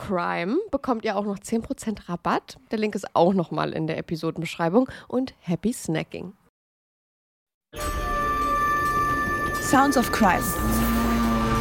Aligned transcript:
CRIME 0.00 0.56
bekommt 0.70 1.04
ihr 1.04 1.16
auch 1.16 1.24
noch 1.24 1.38
10% 1.38 2.08
Rabatt. 2.08 2.58
Der 2.70 2.78
Link 2.78 2.94
ist 2.94 3.14
auch 3.14 3.34
nochmal 3.34 3.72
in 3.72 3.86
der 3.86 3.98
Episodenbeschreibung. 3.98 4.88
Und 5.08 5.34
happy 5.40 5.72
snacking. 5.72 6.32
Sounds 9.60 9.96
of 9.96 10.10
Crime. 10.10 10.42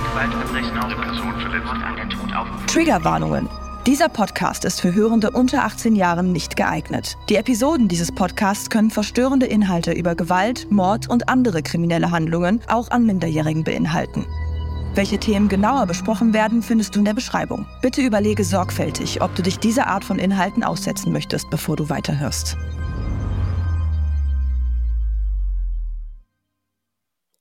Gewaltverbrechen 0.09 0.77
auf 0.79 0.95
Person 1.01 1.39
verletzt 1.39 1.69
an 1.69 1.95
den 1.97 2.09
Tod 2.09 2.33
auf. 2.33 2.47
Triggerwarnungen. 2.67 3.49
Dieser 3.85 4.09
Podcast 4.09 4.65
ist 4.65 4.81
für 4.81 4.93
Hörende 4.93 5.31
unter 5.31 5.63
18 5.63 5.95
Jahren 5.95 6.31
nicht 6.31 6.55
geeignet. 6.55 7.17
Die 7.29 7.35
Episoden 7.35 7.87
dieses 7.87 8.11
Podcasts 8.11 8.69
können 8.69 8.89
verstörende 8.89 9.45
Inhalte 9.45 9.91
über 9.91 10.15
Gewalt, 10.15 10.69
Mord 10.71 11.09
und 11.09 11.29
andere 11.29 11.61
kriminelle 11.61 12.11
Handlungen 12.11 12.61
auch 12.67 12.89
an 12.91 13.05
Minderjährigen 13.05 13.63
beinhalten. 13.63 14.25
Welche 14.95 15.19
Themen 15.19 15.49
genauer 15.49 15.85
besprochen 15.85 16.33
werden, 16.33 16.63
findest 16.63 16.95
du 16.95 16.99
in 16.99 17.05
der 17.05 17.13
Beschreibung. 17.13 17.67
Bitte 17.81 18.01
überlege 18.01 18.43
sorgfältig, 18.43 19.21
ob 19.21 19.33
du 19.35 19.43
dich 19.43 19.59
dieser 19.59 19.87
Art 19.87 20.03
von 20.03 20.17
Inhalten 20.17 20.63
aussetzen 20.63 21.11
möchtest, 21.11 21.49
bevor 21.51 21.75
du 21.75 21.89
weiterhörst. 21.89 22.57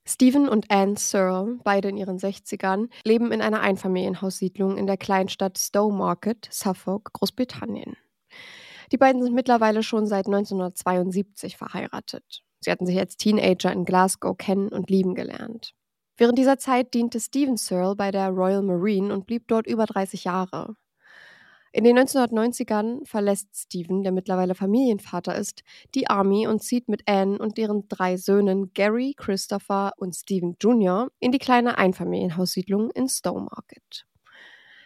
Stephen 0.06 0.48
und 0.48 0.70
Anne 0.70 0.96
Searle, 0.96 1.58
beide 1.64 1.88
in 1.88 1.96
ihren 1.96 2.18
60ern, 2.18 2.88
leben 3.04 3.32
in 3.32 3.40
einer 3.40 3.60
Einfamilienhaussiedlung 3.60 4.76
in 4.76 4.86
der 4.86 4.96
Kleinstadt 4.96 5.58
Stowmarket, 5.58 6.48
Suffolk, 6.50 7.12
Großbritannien. 7.14 7.96
Die 8.92 8.98
beiden 8.98 9.22
sind 9.22 9.34
mittlerweile 9.34 9.82
schon 9.82 10.06
seit 10.06 10.26
1972 10.26 11.56
verheiratet. 11.56 12.42
Sie 12.60 12.70
hatten 12.70 12.86
sich 12.86 12.98
als 12.98 13.16
Teenager 13.16 13.72
in 13.72 13.84
Glasgow 13.84 14.36
kennen 14.36 14.68
und 14.68 14.90
lieben 14.90 15.14
gelernt. 15.14 15.74
Während 16.18 16.36
dieser 16.36 16.58
Zeit 16.58 16.94
diente 16.94 17.20
Stephen 17.20 17.56
Searle 17.56 17.94
bei 17.94 18.10
der 18.10 18.30
Royal 18.30 18.62
Marine 18.62 19.14
und 19.14 19.26
blieb 19.26 19.46
dort 19.46 19.68
über 19.68 19.86
30 19.86 20.24
Jahre. 20.24 20.74
In 21.70 21.84
den 21.84 21.96
1990ern 21.96 23.06
verlässt 23.06 23.50
Stephen, 23.54 24.02
der 24.02 24.10
mittlerweile 24.10 24.56
Familienvater 24.56 25.36
ist, 25.36 25.62
die 25.94 26.08
Army 26.08 26.48
und 26.48 26.60
zieht 26.60 26.88
mit 26.88 27.02
Anne 27.06 27.38
und 27.38 27.56
deren 27.56 27.88
drei 27.88 28.16
Söhnen 28.16 28.72
Gary, 28.74 29.14
Christopher 29.16 29.92
und 29.96 30.16
Stephen 30.16 30.56
Jr. 30.60 31.08
in 31.20 31.30
die 31.30 31.38
kleine 31.38 31.78
Einfamilienhaussiedlung 31.78 32.90
in 32.90 33.08
Stowmarket. 33.08 34.06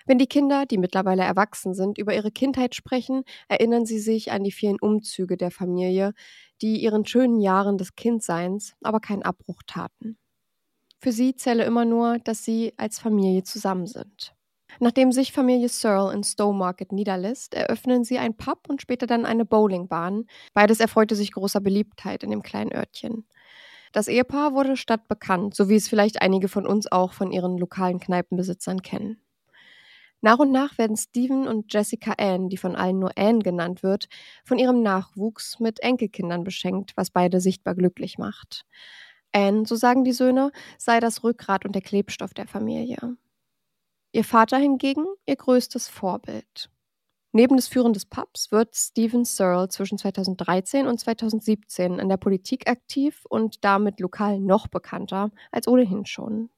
Wenn 0.05 0.19
die 0.19 0.26
Kinder, 0.26 0.67
die 0.67 0.79
mittlerweile 0.79 1.23
erwachsen 1.23 1.75
sind, 1.75 1.96
über 1.96 2.14
ihre 2.14 2.32
Kindheit 2.32 2.75
sprechen, 2.75 3.23
erinnern 3.49 3.87
sie 3.87 4.00
sich 4.00 4.32
an 4.32 4.44
die 4.44 4.52
vielen 4.52 4.81
Umzüge 4.81 5.38
der 5.38 5.52
Familie, 5.52 6.12
die 6.61 6.82
ihren 6.82 7.06
schönen 7.06 7.40
Jahren 7.40 7.79
des 7.79 7.94
Kindseins 7.94 8.75
aber 8.82 9.00
keinen 9.00 9.23
Abbruch 9.23 9.62
taten. 9.67 10.19
Für 11.02 11.10
sie 11.10 11.34
zähle 11.34 11.64
immer 11.64 11.84
nur, 11.84 12.20
dass 12.20 12.44
sie 12.44 12.75
als 12.76 13.00
Familie 13.00 13.43
zusammen 13.43 13.88
sind. 13.88 14.37
Nachdem 14.78 15.10
sich 15.10 15.32
Familie 15.32 15.69
Searle 15.69 16.14
in 16.14 16.22
Stowmarket 16.22 16.93
niederlässt, 16.93 17.54
eröffnen 17.54 18.04
sie 18.04 18.19
ein 18.19 18.37
Pub 18.37 18.69
und 18.69 18.81
später 18.81 19.08
dann 19.08 19.26
eine 19.26 19.44
Bowlingbahn. 19.44 20.26
Beides 20.54 20.78
erfreute 20.78 21.16
sich 21.16 21.32
großer 21.32 21.60
Beliebtheit 21.60 22.22
in 22.22 22.31
dem 22.31 22.43
kleinen 22.43 22.72
Örtchen. 22.72 23.26
Das 23.93 24.06
Ehepaar 24.06 24.54
wurde 24.54 24.76
stadtbekannt, 24.76 25.56
so 25.56 25.69
wie 25.69 25.75
es 25.75 25.88
vielleicht 25.88 26.22
einige 26.22 26.49
von 26.49 26.66
uns 26.66 26.90
auch 26.90 27.12
von 27.12 27.32
ihren 27.32 27.58
lokalen 27.58 27.98
Kneipenbesitzern 27.98 28.81
kennen. 28.81 29.20
Nach 30.20 30.38
und 30.38 30.52
nach 30.52 30.78
werden 30.78 30.96
Stephen 30.96 31.48
und 31.48 31.72
Jessica 31.75 32.12
Ann, 32.12 32.48
die 32.48 32.56
von 32.56 32.76
allen 32.76 33.00
nur 33.00 33.19
Ann 33.19 33.40
genannt 33.40 33.82
wird, 33.82 34.06
von 34.44 34.56
ihrem 34.56 34.81
Nachwuchs 34.81 35.58
mit 35.58 35.81
Enkelkindern 35.81 36.44
beschenkt, 36.44 36.93
was 36.96 37.10
beide 37.10 37.40
sichtbar 37.40 37.75
glücklich 37.75 38.19
macht. 38.19 38.64
Ann, 39.32 39.64
so 39.64 39.76
sagen 39.76 40.05
die 40.05 40.12
Söhne, 40.12 40.52
sei 40.79 41.00
das 41.00 41.25
Rückgrat 41.25 41.64
und 41.64 41.75
der 41.75 41.82
Klebstoff 41.82 42.34
der 42.34 42.46
Familie. 42.46 43.17
Ihr 44.12 44.25
Vater 44.25 44.58
hingegen 44.58 45.06
ihr 45.26 45.37
größtes 45.37 45.88
Vorbild. 45.88 46.70
Neben 47.34 47.56
des 47.56 47.67
Führen 47.67 47.94
des 47.94 48.05
Pubs 48.05 48.52
wird 48.52 48.76
Stephen 48.76 49.25
Searle 49.25 49.69
zwischen 49.69 49.96
2013 49.96 50.87
und 50.87 51.00
2017 51.00 51.99
in 51.99 52.11
der 52.11 52.19
Politik 52.19 52.69
aktiv 52.69 53.25
und 53.26 53.64
damit 53.64 54.00
lokal 54.00 54.38
noch 54.38 54.69
bekannter 54.69 55.31
als 55.50 55.67
ohnehin 55.67 56.05
schon. 56.05 56.50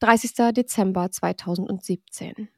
30. 0.00 0.54
Dezember 0.54 1.10
2017. 1.10 2.48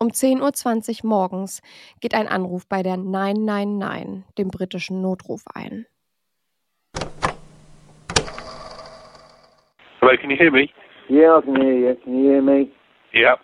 Um 0.00 0.08
10.20 0.08 1.04
Uhr 1.04 1.08
morgens 1.08 1.60
geht 2.00 2.14
ein 2.14 2.26
Anruf 2.26 2.66
bei 2.66 2.82
der 2.82 2.96
999, 2.96 4.24
dem 4.36 4.48
britischen 4.48 5.00
Notruf, 5.00 5.44
ein. 5.54 5.86
Hello, 10.12 10.20
can 10.20 10.28
you 10.28 10.36
hear 10.36 10.50
me? 10.50 10.70
Yeah, 11.08 11.38
I 11.38 11.40
can 11.42 11.56
hear 11.56 11.72
you. 11.72 11.96
Can 12.04 12.18
you 12.18 12.24
hear 12.32 12.42
me? 12.42 12.70
Yeah. 13.14 13.36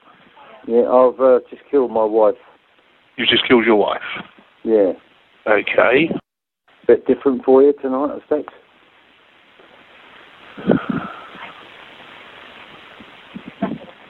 Yeah, 0.67 0.83
I've 0.83 1.19
uh, 1.19 1.39
just 1.49 1.63
killed 1.71 1.91
my 1.91 2.05
wife. 2.05 2.35
You 3.17 3.25
just 3.25 3.49
killed 3.49 3.65
your 3.65 3.77
wife. 3.77 4.03
Yeah. 4.65 4.93
Okay. 5.47 6.11
Bit 6.87 7.07
different 7.07 7.43
for 7.47 7.63
you 7.63 7.73
tonight, 7.81 8.11
I 8.13 8.17
expect. 8.19 8.51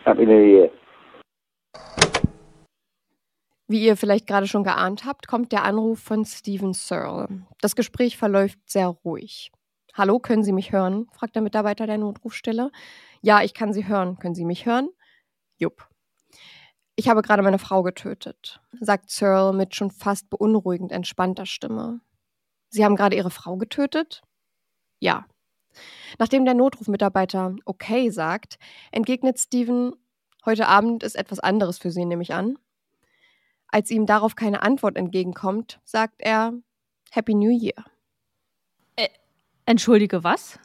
Happy 0.05 0.27
New 0.27 0.43
Year. 0.43 0.71
Wie 3.69 3.85
ihr 3.85 3.97
vielleicht 3.97 4.27
gerade 4.27 4.49
schon 4.49 4.65
geahnt 4.65 5.05
habt, 5.05 5.29
kommt 5.29 5.53
der 5.53 5.63
Anruf 5.63 6.01
von 6.01 6.25
Stephen 6.25 6.73
Searle. 6.73 7.29
Das 7.61 7.77
Gespräch 7.77 8.17
verläuft 8.17 8.59
sehr 8.69 8.89
ruhig. 8.89 9.53
Hallo, 9.99 10.21
können 10.21 10.45
Sie 10.45 10.53
mich 10.53 10.71
hören? 10.71 11.09
fragt 11.11 11.35
der 11.35 11.43
Mitarbeiter 11.43 11.89
der 11.89 11.99
Notrufstelle. 11.99 12.71
Ja, 13.21 13.43
ich 13.43 13.53
kann 13.53 13.73
Sie 13.73 13.89
hören. 13.89 14.17
Können 14.21 14.37
Sie 14.37 14.45
mich 14.45 14.65
hören? 14.65 14.91
Jupp. 15.57 15.89
Ich 16.95 17.09
habe 17.09 17.21
gerade 17.21 17.43
meine 17.43 17.59
Frau 17.59 17.83
getötet, 17.83 18.61
sagt 18.81 19.11
Searle 19.11 19.53
mit 19.53 19.75
schon 19.75 19.91
fast 19.91 20.31
beunruhigend 20.31 20.93
entspannter 20.93 21.47
Stimme. 21.47 22.01
Sie 22.69 22.85
haben 22.85 22.95
gerade 22.95 23.17
Ihre 23.17 23.33
Frau 23.33 23.57
getötet? 23.57 24.23
Ja. 25.01 25.27
Nachdem 26.21 26.45
der 26.45 26.55
Notrufmitarbeiter 26.55 27.57
okay 27.65 28.11
sagt, 28.11 28.61
entgegnet 28.93 29.41
Steven, 29.41 29.97
heute 30.47 30.69
Abend 30.69 31.03
ist 31.03 31.17
etwas 31.17 31.41
anderes 31.41 31.79
für 31.79 31.91
Sie, 31.91 32.05
nehme 32.05 32.23
ich 32.23 32.35
an. 32.35 32.57
Als 33.67 33.91
ihm 33.91 34.07
darauf 34.07 34.37
keine 34.37 34.63
Antwort 34.63 34.97
entgegenkommt, 34.97 35.81
sagt 35.83 36.21
er 36.21 36.53
Happy 37.11 37.35
New 37.35 37.51
Year. 37.51 37.85
Entschuldige, 39.69 40.25
was? 40.25 40.59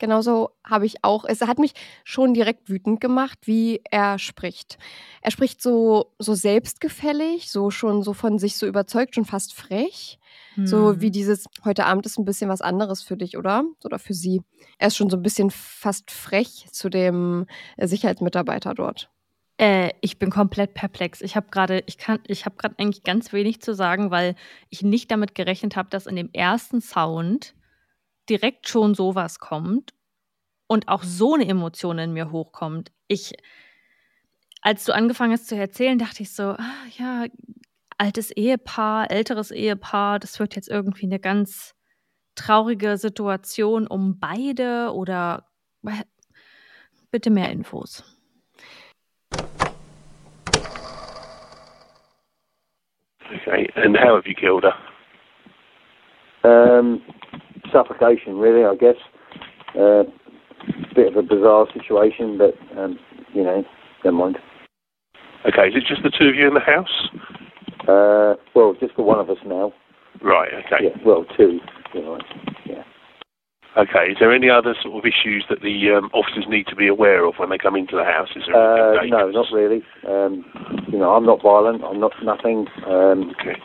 Genauso 0.00 0.50
habe 0.64 0.86
ich 0.86 1.04
auch, 1.04 1.24
es 1.24 1.40
hat 1.40 1.60
mich 1.60 1.72
schon 2.02 2.34
direkt 2.34 2.68
wütend 2.68 3.00
gemacht, 3.00 3.38
wie 3.44 3.80
er 3.92 4.18
spricht. 4.18 4.76
Er 5.22 5.30
spricht 5.30 5.62
so, 5.62 6.12
so 6.18 6.34
selbstgefällig, 6.34 7.52
so 7.52 7.70
schon 7.70 8.02
so 8.02 8.12
von 8.12 8.40
sich 8.40 8.56
so 8.56 8.66
überzeugt, 8.66 9.14
schon 9.14 9.24
fast 9.24 9.54
frech. 9.54 10.18
Hm. 10.54 10.66
So 10.66 11.00
wie 11.00 11.12
dieses, 11.12 11.44
heute 11.64 11.86
Abend 11.86 12.06
ist 12.06 12.18
ein 12.18 12.24
bisschen 12.24 12.50
was 12.50 12.60
anderes 12.60 13.04
für 13.04 13.16
dich, 13.16 13.38
oder? 13.38 13.62
Oder 13.84 14.00
für 14.00 14.14
sie. 14.14 14.42
Er 14.78 14.88
ist 14.88 14.96
schon 14.96 15.08
so 15.08 15.16
ein 15.16 15.22
bisschen 15.22 15.52
fast 15.52 16.10
frech 16.10 16.66
zu 16.72 16.88
dem 16.88 17.46
Sicherheitsmitarbeiter 17.78 18.74
dort. 18.74 19.13
Äh, 19.58 19.90
ich 20.00 20.18
bin 20.18 20.30
komplett 20.30 20.74
perplex. 20.74 21.20
Ich 21.20 21.36
habe 21.36 21.48
gerade, 21.50 21.82
ich 21.86 21.98
kann, 21.98 22.20
ich 22.26 22.44
habe 22.44 22.56
gerade 22.56 22.76
eigentlich 22.78 23.04
ganz 23.04 23.32
wenig 23.32 23.60
zu 23.60 23.74
sagen, 23.74 24.10
weil 24.10 24.34
ich 24.70 24.82
nicht 24.82 25.10
damit 25.10 25.34
gerechnet 25.34 25.76
habe, 25.76 25.90
dass 25.90 26.06
in 26.06 26.16
dem 26.16 26.30
ersten 26.32 26.80
Sound 26.80 27.54
direkt 28.28 28.68
schon 28.68 28.94
sowas 28.94 29.38
kommt 29.38 29.94
und 30.66 30.88
auch 30.88 31.02
so 31.02 31.34
eine 31.34 31.46
Emotion 31.46 31.98
in 31.98 32.12
mir 32.12 32.30
hochkommt. 32.32 32.90
Ich, 33.06 33.34
als 34.62 34.84
du 34.84 34.94
angefangen 34.94 35.32
hast 35.32 35.48
zu 35.48 35.56
erzählen, 35.56 35.98
dachte 35.98 36.22
ich 36.22 36.32
so, 36.32 36.42
ah, 36.42 36.86
ja, 36.98 37.26
altes 37.98 38.30
Ehepaar, 38.30 39.10
älteres 39.10 39.50
Ehepaar, 39.50 40.18
das 40.18 40.40
wird 40.40 40.56
jetzt 40.56 40.68
irgendwie 40.68 41.06
eine 41.06 41.20
ganz 41.20 41.74
traurige 42.34 42.96
Situation 42.96 43.86
um 43.86 44.18
beide 44.18 44.92
oder 44.92 45.48
bitte 47.10 47.30
mehr 47.30 47.50
Infos. 47.50 48.02
Okay, 53.32 53.68
and 53.76 53.96
how 53.96 54.14
have 54.14 54.24
you 54.26 54.34
killed 54.34 54.64
her? 54.64 54.74
Um, 56.48 57.02
suffocation, 57.72 58.36
really, 58.36 58.64
I 58.64 58.74
guess. 58.74 58.96
Uh, 59.78 60.04
bit 60.94 61.08
of 61.08 61.16
a 61.16 61.22
bizarre 61.22 61.66
situation, 61.72 62.38
but 62.38 62.54
um, 62.78 62.98
you 63.32 63.42
know, 63.42 63.64
never 64.04 64.16
mind. 64.16 64.38
Okay, 65.46 65.68
is 65.68 65.74
it 65.74 65.84
just 65.86 66.02
the 66.02 66.10
two 66.10 66.28
of 66.28 66.34
you 66.34 66.46
in 66.46 66.54
the 66.54 66.60
house? 66.60 67.10
Uh, 67.88 68.34
well, 68.54 68.74
just 68.78 68.96
the 68.96 69.02
one 69.02 69.18
of 69.18 69.28
us 69.28 69.38
now. 69.44 69.72
Right. 70.22 70.48
Okay. 70.66 70.84
Yeah. 70.84 70.96
Well, 71.04 71.26
two. 71.36 71.58
You 71.92 72.02
know, 72.02 72.18
yeah. 72.64 72.82
Okay. 73.76 74.12
Is 74.12 74.18
there 74.20 74.32
any 74.32 74.48
other 74.48 74.74
sort 74.82 74.94
of 74.98 75.04
issues 75.04 75.44
that 75.48 75.60
the 75.60 75.90
um, 75.90 76.08
officers 76.12 76.46
need 76.48 76.66
to 76.68 76.76
be 76.76 76.86
aware 76.86 77.24
of 77.24 77.34
when 77.38 77.50
they 77.50 77.58
come 77.58 77.74
into 77.74 77.96
the 77.96 78.04
house? 78.04 78.28
Is 78.36 78.44
there 78.46 79.00
Uh, 79.00 79.06
no, 79.06 79.30
not 79.30 79.46
really. 79.52 79.82
Um, 80.06 80.44
you 80.92 80.98
know, 80.98 81.10
I'm 81.14 81.26
not 81.26 81.42
violent. 81.42 81.82
I'm 81.82 81.98
not 81.98 82.12
nothing. 82.22 82.68
Um, 82.86 83.30
Okay. 83.30 83.56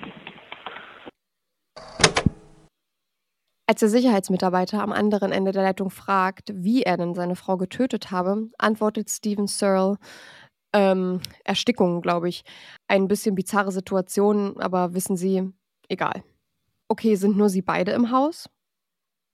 Als 3.69 3.81
der 3.81 3.89
Sicherheitsmitarbeiter 3.89 4.81
am 4.81 4.91
anderen 4.91 5.31
Ende 5.31 5.51
der 5.51 5.61
Leitung 5.61 5.91
fragt, 5.91 6.51
wie 6.55 6.81
er 6.81 6.97
denn 6.97 7.13
seine 7.13 7.35
Frau 7.35 7.55
getötet 7.55 8.09
habe, 8.09 8.49
antwortet 8.57 9.11
Stephen 9.11 9.45
Searle, 9.45 9.97
ähm, 10.73 11.21
Erstickung, 11.45 12.01
glaube 12.01 12.29
ich. 12.29 12.43
Ein 12.87 13.07
bisschen 13.07 13.35
bizarre 13.35 13.71
Situation, 13.71 14.59
aber 14.59 14.95
wissen 14.95 15.17
Sie, 15.17 15.53
egal. 15.87 16.23
Okay, 16.87 17.13
sind 17.13 17.37
nur 17.37 17.49
Sie 17.49 17.61
beide 17.61 17.91
im 17.91 18.09
Haus? 18.09 18.49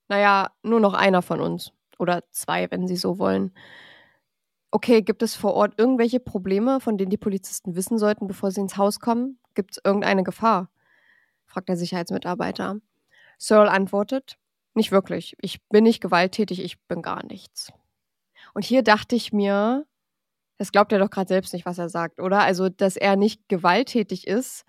Naja, 0.07 0.51
nur 0.63 0.79
noch 0.79 0.93
einer 0.93 1.21
von 1.21 1.41
uns. 1.41 1.71
Oder 1.97 2.23
zwei, 2.31 2.69
wenn 2.71 2.87
Sie 2.87 2.97
so 2.97 3.17
wollen. 3.17 3.51
Okay, 4.71 5.01
gibt 5.01 5.23
es 5.23 5.35
vor 5.35 5.53
Ort 5.53 5.75
irgendwelche 5.77 6.19
Probleme, 6.19 6.81
von 6.81 6.97
denen 6.97 7.09
die 7.09 7.17
Polizisten 7.17 7.75
wissen 7.75 7.97
sollten, 7.97 8.27
bevor 8.27 8.51
sie 8.51 8.59
ins 8.59 8.75
Haus 8.75 8.99
kommen? 8.99 9.39
Gibt 9.53 9.71
es 9.71 9.81
irgendeine 9.83 10.23
Gefahr? 10.23 10.69
fragt 11.45 11.69
der 11.69 11.77
Sicherheitsmitarbeiter. 11.77 12.81
Searle 13.37 13.71
antwortet, 13.71 14.37
nicht 14.73 14.91
wirklich. 14.91 15.37
Ich 15.39 15.65
bin 15.69 15.85
nicht 15.85 16.01
gewalttätig, 16.01 16.61
ich 16.61 16.77
bin 16.87 17.01
gar 17.01 17.25
nichts. 17.25 17.71
Und 18.53 18.65
hier 18.65 18.83
dachte 18.83 19.15
ich 19.15 19.31
mir, 19.31 19.85
das 20.57 20.71
glaubt 20.73 20.91
er 20.91 20.99
doch 20.99 21.09
gerade 21.09 21.29
selbst 21.29 21.53
nicht, 21.53 21.65
was 21.65 21.77
er 21.77 21.87
sagt, 21.87 22.19
oder? 22.19 22.41
Also, 22.41 22.67
dass 22.67 22.97
er 22.97 23.15
nicht 23.15 23.47
gewalttätig 23.47 24.27
ist, 24.27 24.65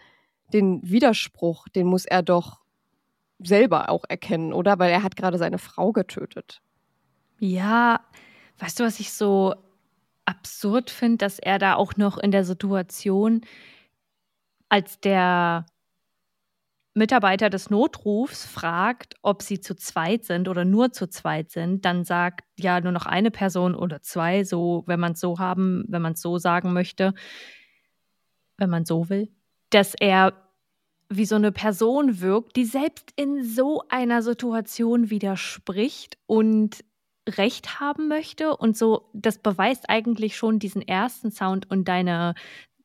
den 0.52 0.80
Widerspruch, 0.88 1.68
den 1.68 1.86
muss 1.86 2.04
er 2.04 2.22
doch 2.22 2.60
selber 3.38 3.90
auch 3.90 4.04
erkennen, 4.08 4.52
oder? 4.52 4.78
Weil 4.78 4.90
er 4.90 5.02
hat 5.02 5.16
gerade 5.16 5.38
seine 5.38 5.58
Frau 5.58 5.92
getötet. 5.92 6.62
Ja, 7.38 8.00
weißt 8.58 8.80
du, 8.80 8.84
was 8.84 9.00
ich 9.00 9.12
so 9.12 9.54
absurd 10.24 10.90
finde, 10.90 11.18
dass 11.18 11.38
er 11.38 11.58
da 11.58 11.74
auch 11.74 11.96
noch 11.96 12.18
in 12.18 12.30
der 12.30 12.44
Situation, 12.44 13.42
als 14.68 15.00
der 15.00 15.66
Mitarbeiter 16.94 17.50
des 17.50 17.68
Notrufs 17.68 18.46
fragt, 18.46 19.16
ob 19.20 19.42
sie 19.42 19.60
zu 19.60 19.76
zweit 19.76 20.24
sind 20.24 20.48
oder 20.48 20.64
nur 20.64 20.92
zu 20.92 21.08
zweit 21.08 21.50
sind, 21.50 21.84
dann 21.84 22.04
sagt 22.04 22.44
ja 22.58 22.80
nur 22.80 22.92
noch 22.92 23.04
eine 23.04 23.30
Person 23.30 23.74
oder 23.74 24.00
zwei, 24.00 24.44
so 24.44 24.82
wenn 24.86 24.98
man 24.98 25.12
es 25.12 25.20
so 25.20 25.38
haben, 25.38 25.84
wenn 25.88 26.00
man 26.00 26.14
es 26.14 26.22
so 26.22 26.38
sagen 26.38 26.72
möchte, 26.72 27.12
wenn 28.56 28.70
man 28.70 28.86
so 28.86 29.10
will, 29.10 29.28
dass 29.68 29.94
er 29.94 30.45
wie 31.08 31.26
so 31.26 31.36
eine 31.36 31.52
Person 31.52 32.20
wirkt, 32.20 32.56
die 32.56 32.64
selbst 32.64 33.12
in 33.16 33.44
so 33.44 33.82
einer 33.88 34.22
Situation 34.22 35.10
widerspricht 35.10 36.18
und 36.26 36.84
Recht 37.28 37.80
haben 37.80 38.08
möchte 38.08 38.56
und 38.56 38.76
so, 38.76 39.10
das 39.12 39.38
beweist 39.38 39.88
eigentlich 39.88 40.36
schon 40.36 40.58
diesen 40.58 40.82
ersten 40.82 41.30
Sound 41.32 41.68
und 41.70 41.88
deine 41.88 42.34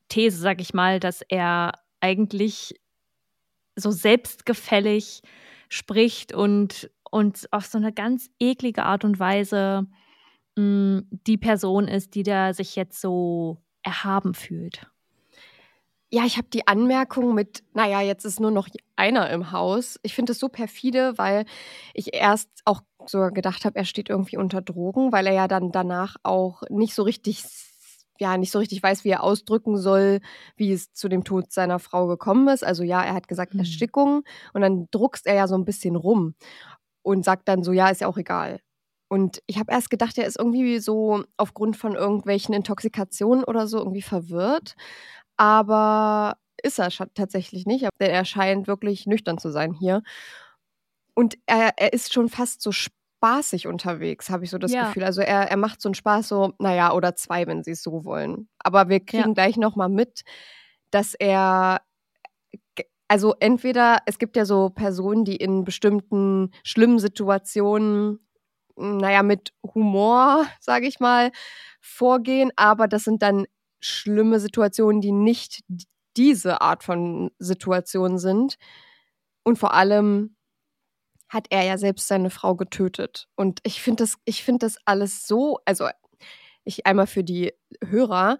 These, 0.08 0.38
sag 0.38 0.60
ich 0.60 0.74
mal, 0.74 0.98
dass 0.98 1.22
er 1.22 1.72
eigentlich 2.00 2.74
so 3.76 3.90
selbstgefällig 3.90 5.22
spricht 5.68 6.34
und, 6.34 6.90
und 7.10 7.46
auf 7.52 7.66
so 7.66 7.78
eine 7.78 7.92
ganz 7.92 8.30
eklige 8.40 8.84
Art 8.84 9.04
und 9.04 9.18
Weise 9.18 9.86
mh, 10.56 11.02
die 11.10 11.38
Person 11.38 11.88
ist, 11.88 12.14
die 12.14 12.24
da 12.24 12.52
sich 12.52 12.76
jetzt 12.76 13.00
so 13.00 13.62
erhaben 13.82 14.34
fühlt. 14.34 14.91
Ja, 16.14 16.24
ich 16.26 16.36
habe 16.36 16.48
die 16.52 16.66
Anmerkung 16.66 17.34
mit, 17.34 17.62
naja, 17.72 18.02
jetzt 18.02 18.24
ist 18.26 18.38
nur 18.38 18.50
noch 18.50 18.68
einer 18.96 19.30
im 19.30 19.50
Haus. 19.50 19.98
Ich 20.02 20.14
finde 20.14 20.32
es 20.32 20.38
so 20.38 20.48
perfide, 20.50 21.16
weil 21.16 21.46
ich 21.94 22.12
erst 22.14 22.50
auch 22.66 22.82
sogar 23.06 23.30
gedacht 23.32 23.64
habe, 23.64 23.76
er 23.78 23.86
steht 23.86 24.10
irgendwie 24.10 24.36
unter 24.36 24.60
Drogen, 24.60 25.10
weil 25.10 25.26
er 25.26 25.32
ja 25.32 25.48
dann 25.48 25.72
danach 25.72 26.16
auch 26.22 26.62
nicht 26.68 26.94
so 26.94 27.02
richtig, 27.02 27.42
ja, 28.20 28.36
nicht 28.36 28.50
so 28.52 28.58
richtig 28.58 28.82
weiß, 28.82 29.04
wie 29.04 29.08
er 29.08 29.22
ausdrücken 29.22 29.78
soll, 29.78 30.20
wie 30.56 30.72
es 30.72 30.92
zu 30.92 31.08
dem 31.08 31.24
Tod 31.24 31.50
seiner 31.50 31.78
Frau 31.78 32.06
gekommen 32.06 32.46
ist. 32.48 32.62
Also 32.62 32.82
ja, 32.82 33.02
er 33.02 33.14
hat 33.14 33.26
gesagt 33.26 33.54
Mhm. 33.54 33.60
Erstickung 33.60 34.22
und 34.52 34.60
dann 34.60 34.88
druckst 34.90 35.26
er 35.26 35.34
ja 35.34 35.48
so 35.48 35.54
ein 35.54 35.64
bisschen 35.64 35.96
rum 35.96 36.34
und 37.02 37.24
sagt 37.24 37.48
dann 37.48 37.62
so, 37.62 37.72
ja, 37.72 37.88
ist 37.88 38.00
ja 38.02 38.08
auch 38.08 38.18
egal. 38.18 38.60
Und 39.08 39.42
ich 39.46 39.58
habe 39.58 39.72
erst 39.72 39.90
gedacht, 39.90 40.16
er 40.18 40.26
ist 40.26 40.38
irgendwie 40.38 40.78
so 40.78 41.24
aufgrund 41.36 41.76
von 41.76 41.94
irgendwelchen 41.94 42.54
Intoxikationen 42.54 43.44
oder 43.44 43.66
so 43.66 43.78
irgendwie 43.78 44.02
verwirrt. 44.02 44.74
Aber 45.42 46.36
ist 46.62 46.78
er 46.78 46.90
tatsächlich 47.14 47.66
nicht. 47.66 47.88
Denn 48.00 48.10
er 48.10 48.24
scheint 48.24 48.68
wirklich 48.68 49.06
nüchtern 49.06 49.38
zu 49.38 49.50
sein 49.50 49.72
hier. 49.72 50.02
Und 51.14 51.36
er, 51.46 51.72
er 51.78 51.92
ist 51.92 52.12
schon 52.12 52.28
fast 52.28 52.62
so 52.62 52.70
spaßig 52.70 53.66
unterwegs, 53.66 54.30
habe 54.30 54.44
ich 54.44 54.50
so 54.50 54.58
das 54.58 54.72
Ja. 54.72 54.84
Gefühl. 54.86 55.02
Also 55.02 55.20
er, 55.20 55.50
er 55.50 55.56
macht 55.56 55.80
so 55.80 55.88
einen 55.88 55.94
Spaß, 55.94 56.28
so, 56.28 56.52
naja, 56.60 56.92
oder 56.92 57.16
zwei, 57.16 57.48
wenn 57.48 57.64
sie 57.64 57.72
es 57.72 57.82
so 57.82 58.04
wollen. 58.04 58.48
Aber 58.60 58.88
wir 58.88 59.00
kriegen 59.00 59.30
Ja. 59.30 59.34
gleich 59.34 59.56
nochmal 59.56 59.88
mit, 59.88 60.22
dass 60.92 61.14
er 61.14 61.80
also 63.08 63.34
entweder, 63.40 63.98
es 64.06 64.18
gibt 64.18 64.36
ja 64.36 64.44
so 64.44 64.70
Personen, 64.70 65.24
die 65.24 65.36
in 65.36 65.64
bestimmten 65.64 66.50
schlimmen 66.64 66.98
Situationen, 66.98 68.20
m, 68.76 68.96
naja, 68.98 69.22
mit 69.22 69.52
Humor, 69.74 70.46
sage 70.60 70.86
ich 70.86 71.00
mal, 71.00 71.32
vorgehen, 71.80 72.52
aber 72.56 72.88
das 72.88 73.02
sind 73.04 73.22
dann 73.22 73.46
schlimme 73.82 74.40
Situationen, 74.40 75.00
die 75.00 75.12
nicht 75.12 75.62
diese 76.16 76.60
Art 76.60 76.84
von 76.84 77.30
Situationen 77.38 78.18
sind. 78.18 78.56
Und 79.44 79.58
vor 79.58 79.74
allem 79.74 80.36
hat 81.28 81.46
er 81.50 81.64
ja 81.64 81.78
selbst 81.78 82.08
seine 82.08 82.30
Frau 82.30 82.54
getötet. 82.54 83.28
Und 83.36 83.60
ich 83.64 83.80
finde 83.82 84.04
das, 84.04 84.16
ich 84.24 84.44
finde 84.44 84.66
das 84.66 84.76
alles 84.84 85.26
so, 85.26 85.58
also 85.64 85.88
ich 86.64 86.86
einmal 86.86 87.06
für 87.06 87.24
die 87.24 87.52
Hörer, 87.84 88.38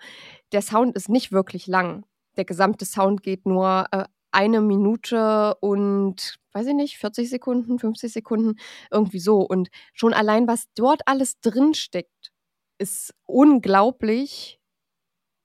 der 0.52 0.62
Sound 0.62 0.94
ist 0.94 1.08
nicht 1.08 1.32
wirklich 1.32 1.66
lang. 1.66 2.04
Der 2.37 2.44
gesamte 2.44 2.84
Sound 2.84 3.22
geht 3.22 3.46
nur 3.46 3.87
äh, 3.90 4.04
eine 4.30 4.61
Minute 4.61 5.56
und, 5.61 6.38
weiß 6.52 6.66
ich 6.68 6.75
nicht, 6.75 6.99
40 6.99 7.28
Sekunden, 7.28 7.78
50 7.78 8.12
Sekunden, 8.12 8.58
irgendwie 8.90 9.18
so. 9.18 9.40
Und 9.40 9.68
schon 9.92 10.14
allein, 10.14 10.46
was 10.46 10.66
dort 10.75 11.02
alles 11.06 11.40
drinsteckt, 11.40 12.32
ist 12.78 13.14
unglaublich 13.26 14.62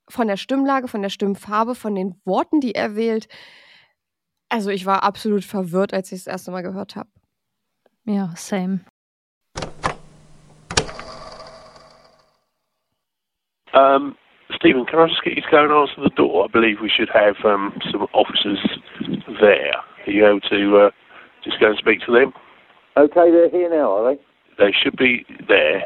von 0.10 0.28
der 0.28 0.38
Stimmlage, 0.38 0.88
von 0.88 1.02
der 1.02 1.10
Stimmfarbe, 1.10 1.76
von 1.76 1.96
den 1.96 2.16
Worten, 2.26 2.60
die 2.60 2.76
er 2.76 2.96
wählt. 2.96 3.28
Also 4.50 4.70
ich 4.70 4.86
war 4.86 5.04
absolut 5.04 5.44
verwirrt, 5.44 5.94
als 5.94 6.12
ich 6.12 6.20
es 6.20 6.24
das 6.26 6.34
erste 6.34 6.52
Mal 6.52 6.64
gehört 6.64 6.96
habe. 6.96 7.10
Ja, 8.06 8.30
same. 8.36 8.80
Um, 13.74 14.16
Stephen, 14.56 14.86
can 14.86 15.00
I 15.00 15.08
just 15.08 15.22
get 15.24 15.36
you 15.36 15.42
to 15.42 15.52
go 15.52 15.64
and 15.64 15.72
answer 15.72 16.02
the 16.02 16.16
door? 16.16 16.46
I 16.46 16.48
believe 16.48 16.78
we 16.82 16.90
should 16.90 17.10
have 17.10 17.36
um, 17.44 17.74
some 17.92 18.08
officers 18.14 18.60
there. 19.42 19.76
Are 20.08 20.12
you 20.12 20.26
able 20.26 20.40
to 20.50 20.88
uh, 20.88 20.90
just 21.44 21.60
go 21.60 21.68
and 21.68 21.78
speak 21.78 22.00
to 22.06 22.14
them? 22.14 22.34
Okay, 22.96 23.30
they're 23.30 23.50
here 23.50 23.70
now, 23.70 23.92
are 23.92 24.16
they? 24.16 24.22
They 24.58 24.72
should 24.72 24.96
be 24.98 25.26
there. 25.48 25.86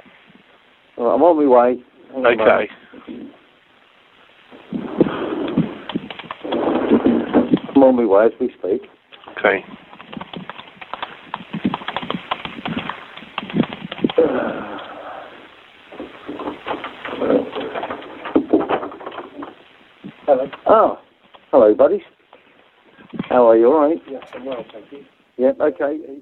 Right, 0.97 1.13
I'm 1.13 1.23
on 1.23 1.37
my 1.37 1.47
way. 1.47 1.83
Hang 2.13 2.39
Okay. 2.39 2.69
Moment. 7.81 7.81
I'm 7.81 7.83
on 7.83 7.95
my 7.95 8.05
way 8.05 8.25
as 8.25 8.31
we 8.39 8.49
speak. 8.57 8.89
Okay. 9.37 9.65
Hello. 20.25 20.49
Oh, 20.65 20.97
hello, 21.51 21.75
buddies. 21.75 22.01
How 23.29 23.49
are 23.49 23.57
you? 23.57 23.67
All 23.67 23.89
right? 23.89 24.01
Yes, 24.09 24.23
I'm 24.33 24.45
well, 24.45 24.63
thank 24.71 24.91
you. 24.91 25.03
Yep, 25.37 25.59
okay. 25.59 26.21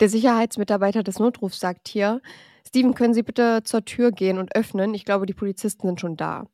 Der 0.00 0.08
Sicherheitsmitarbeiter 0.08 1.02
des 1.02 1.18
Notrufs 1.20 1.60
sagt 1.60 1.88
hier, 1.88 2.20
Steven, 2.66 2.94
können 2.94 3.14
Sie 3.14 3.22
bitte 3.22 3.62
zur 3.62 3.84
Tür 3.84 4.10
gehen 4.10 4.38
und 4.38 4.56
öffnen? 4.56 4.92
Ich 4.92 5.04
glaube, 5.04 5.24
die 5.24 5.34
Polizisten 5.34 5.86
sind 5.86 6.00
schon 6.00 6.16
da. 6.16 6.46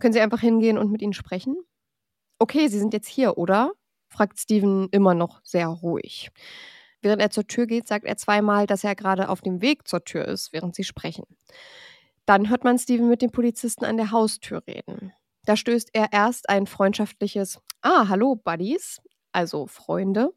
Können 0.00 0.14
Sie 0.14 0.20
einfach 0.20 0.40
hingehen 0.40 0.78
und 0.78 0.90
mit 0.90 1.02
ihnen 1.02 1.12
sprechen? 1.12 1.56
Okay, 2.38 2.68
Sie 2.68 2.78
sind 2.78 2.92
jetzt 2.92 3.08
hier, 3.08 3.36
oder? 3.36 3.72
fragt 4.10 4.38
Steven 4.38 4.88
immer 4.90 5.14
noch 5.14 5.40
sehr 5.44 5.68
ruhig. 5.68 6.30
Während 7.02 7.22
er 7.22 7.30
zur 7.30 7.46
Tür 7.46 7.66
geht, 7.66 7.86
sagt 7.86 8.04
er 8.04 8.16
zweimal, 8.16 8.66
dass 8.66 8.84
er 8.84 8.94
gerade 8.94 9.28
auf 9.28 9.40
dem 9.40 9.60
Weg 9.60 9.86
zur 9.86 10.04
Tür 10.04 10.26
ist, 10.26 10.52
während 10.52 10.74
sie 10.74 10.84
sprechen. 10.84 11.24
Dann 12.26 12.48
hört 12.48 12.64
man 12.64 12.78
Steven 12.78 13.08
mit 13.08 13.22
dem 13.22 13.30
Polizisten 13.30 13.84
an 13.84 13.96
der 13.96 14.10
Haustür 14.10 14.62
reden. 14.66 15.12
Da 15.44 15.56
stößt 15.56 15.90
er 15.92 16.12
erst 16.12 16.48
ein 16.48 16.66
freundschaftliches 16.66 17.60
Ah, 17.80 18.08
hallo, 18.08 18.34
Buddies, 18.34 19.00
also 19.32 19.66
Freunde, 19.66 20.32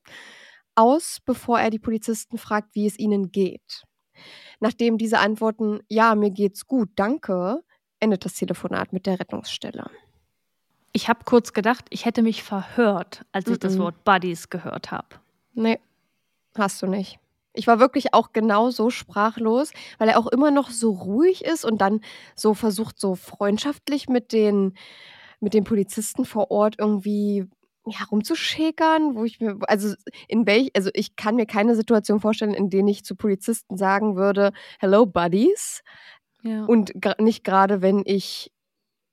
aus, 0.76 1.20
bevor 1.26 1.60
er 1.60 1.70
die 1.70 1.80
Polizisten 1.80 2.38
fragt, 2.38 2.76
wie 2.76 2.86
es 2.86 3.00
ihnen 3.00 3.32
geht. 3.32 3.84
Nachdem 4.60 4.98
diese 4.98 5.20
antworten, 5.20 5.80
ja, 5.90 6.14
mir 6.16 6.32
geht's 6.32 6.68
gut, 6.68 6.90
danke, 6.96 7.64
endet 8.00 8.26
das 8.26 8.36
Telefonat 8.36 8.94
mit 8.94 9.06
der 9.08 9.20
Rettungsstelle. 9.20 9.90
Ich 10.94 11.08
habe 11.08 11.20
kurz 11.26 11.54
gedacht, 11.54 11.86
ich 11.90 12.06
hätte 12.06 12.22
mich 12.22 12.44
verhört, 12.44 13.26
als 13.32 13.48
ich 13.50 13.60
das 13.60 13.76
Mhm. 13.76 13.80
Wort 13.80 14.04
Buddies 14.04 14.50
gehört 14.50 14.92
habe. 14.92 15.08
Nee, 15.54 15.80
hast 16.58 16.82
du 16.82 16.88
nicht. 16.88 17.20
Ich 17.54 17.68
war 17.68 17.80
wirklich 17.80 18.14
auch 18.14 18.32
genau 18.34 18.70
so 18.70 18.90
sprachlos, 18.90 19.72
weil 19.98 20.10
er 20.10 20.20
auch 20.20 20.28
immer 20.28 20.52
noch 20.52 20.70
so 20.70 20.92
ruhig 20.92 21.44
ist 21.44 21.66
und 21.66 21.82
dann 21.82 22.02
so 22.36 22.54
versucht, 22.54 23.00
so 23.00 23.16
freundschaftlich 23.16 24.08
mit 24.08 24.32
den, 24.32 24.74
mit 25.42 25.54
den 25.54 25.66
Polizisten 25.66 26.24
vor 26.24 26.50
Ort 26.52 26.76
irgendwie 26.78 27.46
ja, 27.86 28.06
rumzuschäkern, 28.10 29.16
wo 29.16 29.26
ich 29.26 29.40
mir, 29.40 29.58
also 29.68 29.96
in 30.28 30.46
welch, 30.46 30.70
also 30.76 30.92
ich 30.94 31.16
kann 31.16 31.36
mir 31.36 31.46
keine 31.46 31.76
Situation 31.76 32.20
vorstellen, 32.20 32.54
in 32.54 32.70
denen 32.70 32.88
ich 32.88 33.04
zu 33.04 33.16
Polizisten 33.16 33.76
sagen 33.76 34.16
würde, 34.16 34.54
hello 34.80 35.06
Buddies. 35.06 35.82
Ja. 36.44 36.66
Und 36.66 36.94
nicht 37.20 37.44
gerade, 37.44 37.82
wenn 37.82 38.04
ich 38.06 38.52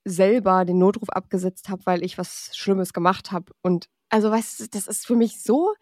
selber 0.09 0.65
den 0.65 0.79
Notruf 0.79 1.09
abgesetzt 1.11 1.69
habe, 1.69 1.85
weil 1.87 2.05
ich 2.05 2.19
was 2.19 2.51
Schlimmes 2.57 2.93
gemacht 2.93 3.33
habe. 3.33 3.53
Und 3.63 3.89
also, 4.09 4.31
weißt 4.31 4.61
du, 4.61 4.69
das 4.69 4.87
ist 4.87 5.07
für 5.07 5.17
mich 5.17 5.43
so, 5.43 5.75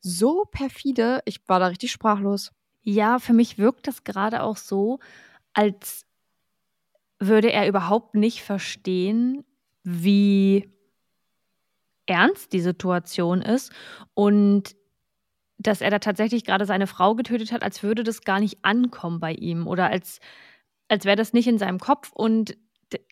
so 0.00 0.44
perfide. 0.50 1.20
Ich 1.24 1.40
war 1.48 1.60
da 1.60 1.66
richtig 1.66 1.92
sprachlos. 1.92 2.52
Ja, 2.82 3.18
für 3.18 3.32
mich 3.32 3.58
wirkt 3.58 3.86
das 3.86 4.04
gerade 4.04 4.42
auch 4.42 4.56
so, 4.56 5.00
als 5.52 6.06
würde 7.18 7.52
er 7.52 7.68
überhaupt 7.68 8.14
nicht 8.14 8.42
verstehen, 8.42 9.44
wie 9.82 10.72
ernst 12.06 12.52
die 12.52 12.60
Situation 12.60 13.42
ist 13.42 13.72
und 14.14 14.74
dass 15.58 15.82
er 15.82 15.90
da 15.90 15.98
tatsächlich 15.98 16.44
gerade 16.44 16.64
seine 16.64 16.86
Frau 16.86 17.14
getötet 17.14 17.52
hat, 17.52 17.62
als 17.62 17.82
würde 17.82 18.02
das 18.02 18.22
gar 18.22 18.40
nicht 18.40 18.64
ankommen 18.64 19.20
bei 19.20 19.32
ihm 19.32 19.66
oder 19.66 19.90
als, 19.90 20.18
als 20.88 21.04
wäre 21.04 21.16
das 21.16 21.34
nicht 21.34 21.46
in 21.46 21.58
seinem 21.58 21.78
Kopf 21.78 22.10
und 22.12 22.56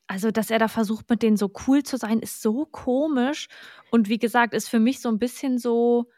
also, 0.08 0.30
dass 0.30 0.50
er 0.50 0.58
da 0.58 0.68
versucht, 0.68 1.10
mit 1.10 1.22
denen 1.22 1.36
so 1.36 1.52
cool 1.66 1.82
zu 1.84 1.98
sein, 1.98 2.20
ist 2.20 2.42
so 2.42 2.66
komisch 2.66 3.48
und 3.90 4.08
wie 4.08 4.18
gesagt, 4.18 4.54
ist 4.54 4.68
für 4.68 4.80
mich 4.80 5.00
so 5.00 5.08
ein 5.10 5.18
bisschen 5.18 5.58
so, 5.58 6.10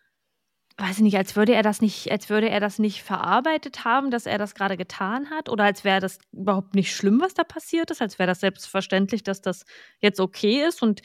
weiß 0.78 0.98
ich 0.98 1.02
nicht, 1.02 1.16
als 1.18 1.36
würde 1.36 1.54
er 1.54 1.62
das 1.62 1.82
nicht, 1.82 2.10
als 2.12 2.30
würde 2.30 2.48
er 2.50 2.60
das 2.60 2.78
nicht 2.78 3.02
verarbeitet 3.02 3.84
haben, 3.84 4.10
dass 4.10 4.26
er 4.26 4.38
das 4.38 4.54
gerade 4.54 4.76
getan 4.76 5.30
hat, 5.30 5.48
oder 5.50 5.64
als 5.64 5.84
wäre 5.84 6.00
das 6.00 6.18
überhaupt 6.32 6.74
nicht 6.74 6.94
schlimm, 6.94 7.20
was 7.20 7.34
da 7.34 7.44
passiert 7.44 7.90
ist, 7.90 8.02
als 8.02 8.18
wäre 8.18 8.28
das 8.28 8.40
selbstverständlich, 8.40 9.22
dass 9.24 9.42
das 9.42 9.64
jetzt 10.00 10.20
okay 10.20 10.66
ist 10.66 10.82
und 10.82 11.02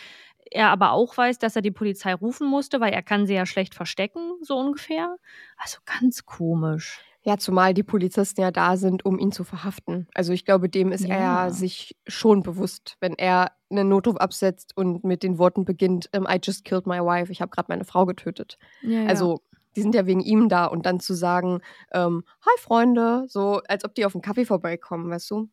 er 0.51 0.69
aber 0.69 0.91
auch 0.91 1.17
weiß, 1.17 1.39
dass 1.39 1.55
er 1.55 1.61
die 1.63 1.71
Polizei 1.71 2.13
rufen 2.13 2.47
musste, 2.47 2.79
weil 2.79 2.93
er 2.93 3.03
kann 3.03 3.27
sie 3.27 3.33
ja 3.35 3.45
schlecht 3.45 3.75
verstecken, 3.75 4.33
so 4.41 4.57
ungefähr. 4.57 5.17
Also 5.57 5.79
ganz 5.85 6.25
komisch. 6.25 7.01
Ja, 7.25 7.37
zumal 7.37 7.73
die 7.73 7.81
Polizisten 7.83 8.41
ja 8.41 8.51
da 8.51 8.77
sind, 8.77 9.03
um 9.03 9.17
ihn 9.17 9.31
zu 9.31 9.43
verhaften. 9.43 10.07
Also 10.13 10.31
ich 10.31 10.45
glaube, 10.45 10.69
dem 10.69 10.91
ist 10.91 11.05
Ja. 11.05 11.45
er 11.45 11.51
sich 11.51 11.97
schon 12.07 12.43
bewusst, 12.43 12.97
wenn 12.99 13.13
er 13.15 13.51
einen 13.71 13.89
Notruf 13.89 14.17
absetzt 14.17 14.73
und 14.77 15.03
mit 15.03 15.23
den 15.23 15.39
Worten 15.39 15.65
beginnt, 15.65 16.07
ähm, 16.13 16.27
I 16.29 16.39
just 16.41 16.65
killed 16.65 16.85
my 16.85 16.99
wife, 16.99 17.31
ich 17.31 17.41
habe 17.41 17.49
gerade 17.49 17.65
meine 17.69 17.83
Frau 17.83 18.05
getötet. 18.05 18.59
Ja, 18.81 19.07
Also 19.07 19.41
die 19.75 19.81
sind 19.81 19.95
ja 19.95 20.05
wegen 20.05 20.21
ihm 20.21 20.49
da 20.49 20.65
und 20.67 20.85
dann 20.85 20.99
zu 20.99 21.15
sagen, 21.15 21.61
ähm, 21.91 22.23
hi 22.45 22.61
Freunde, 22.61 23.25
so 23.27 23.59
als 23.67 23.83
ob 23.83 23.95
die 23.95 24.05
auf 24.05 24.13
einen 24.13 24.21
Kaffee 24.21 24.45
vorbeikommen, 24.45 25.09
weißt 25.09 25.31
du? 25.31 25.49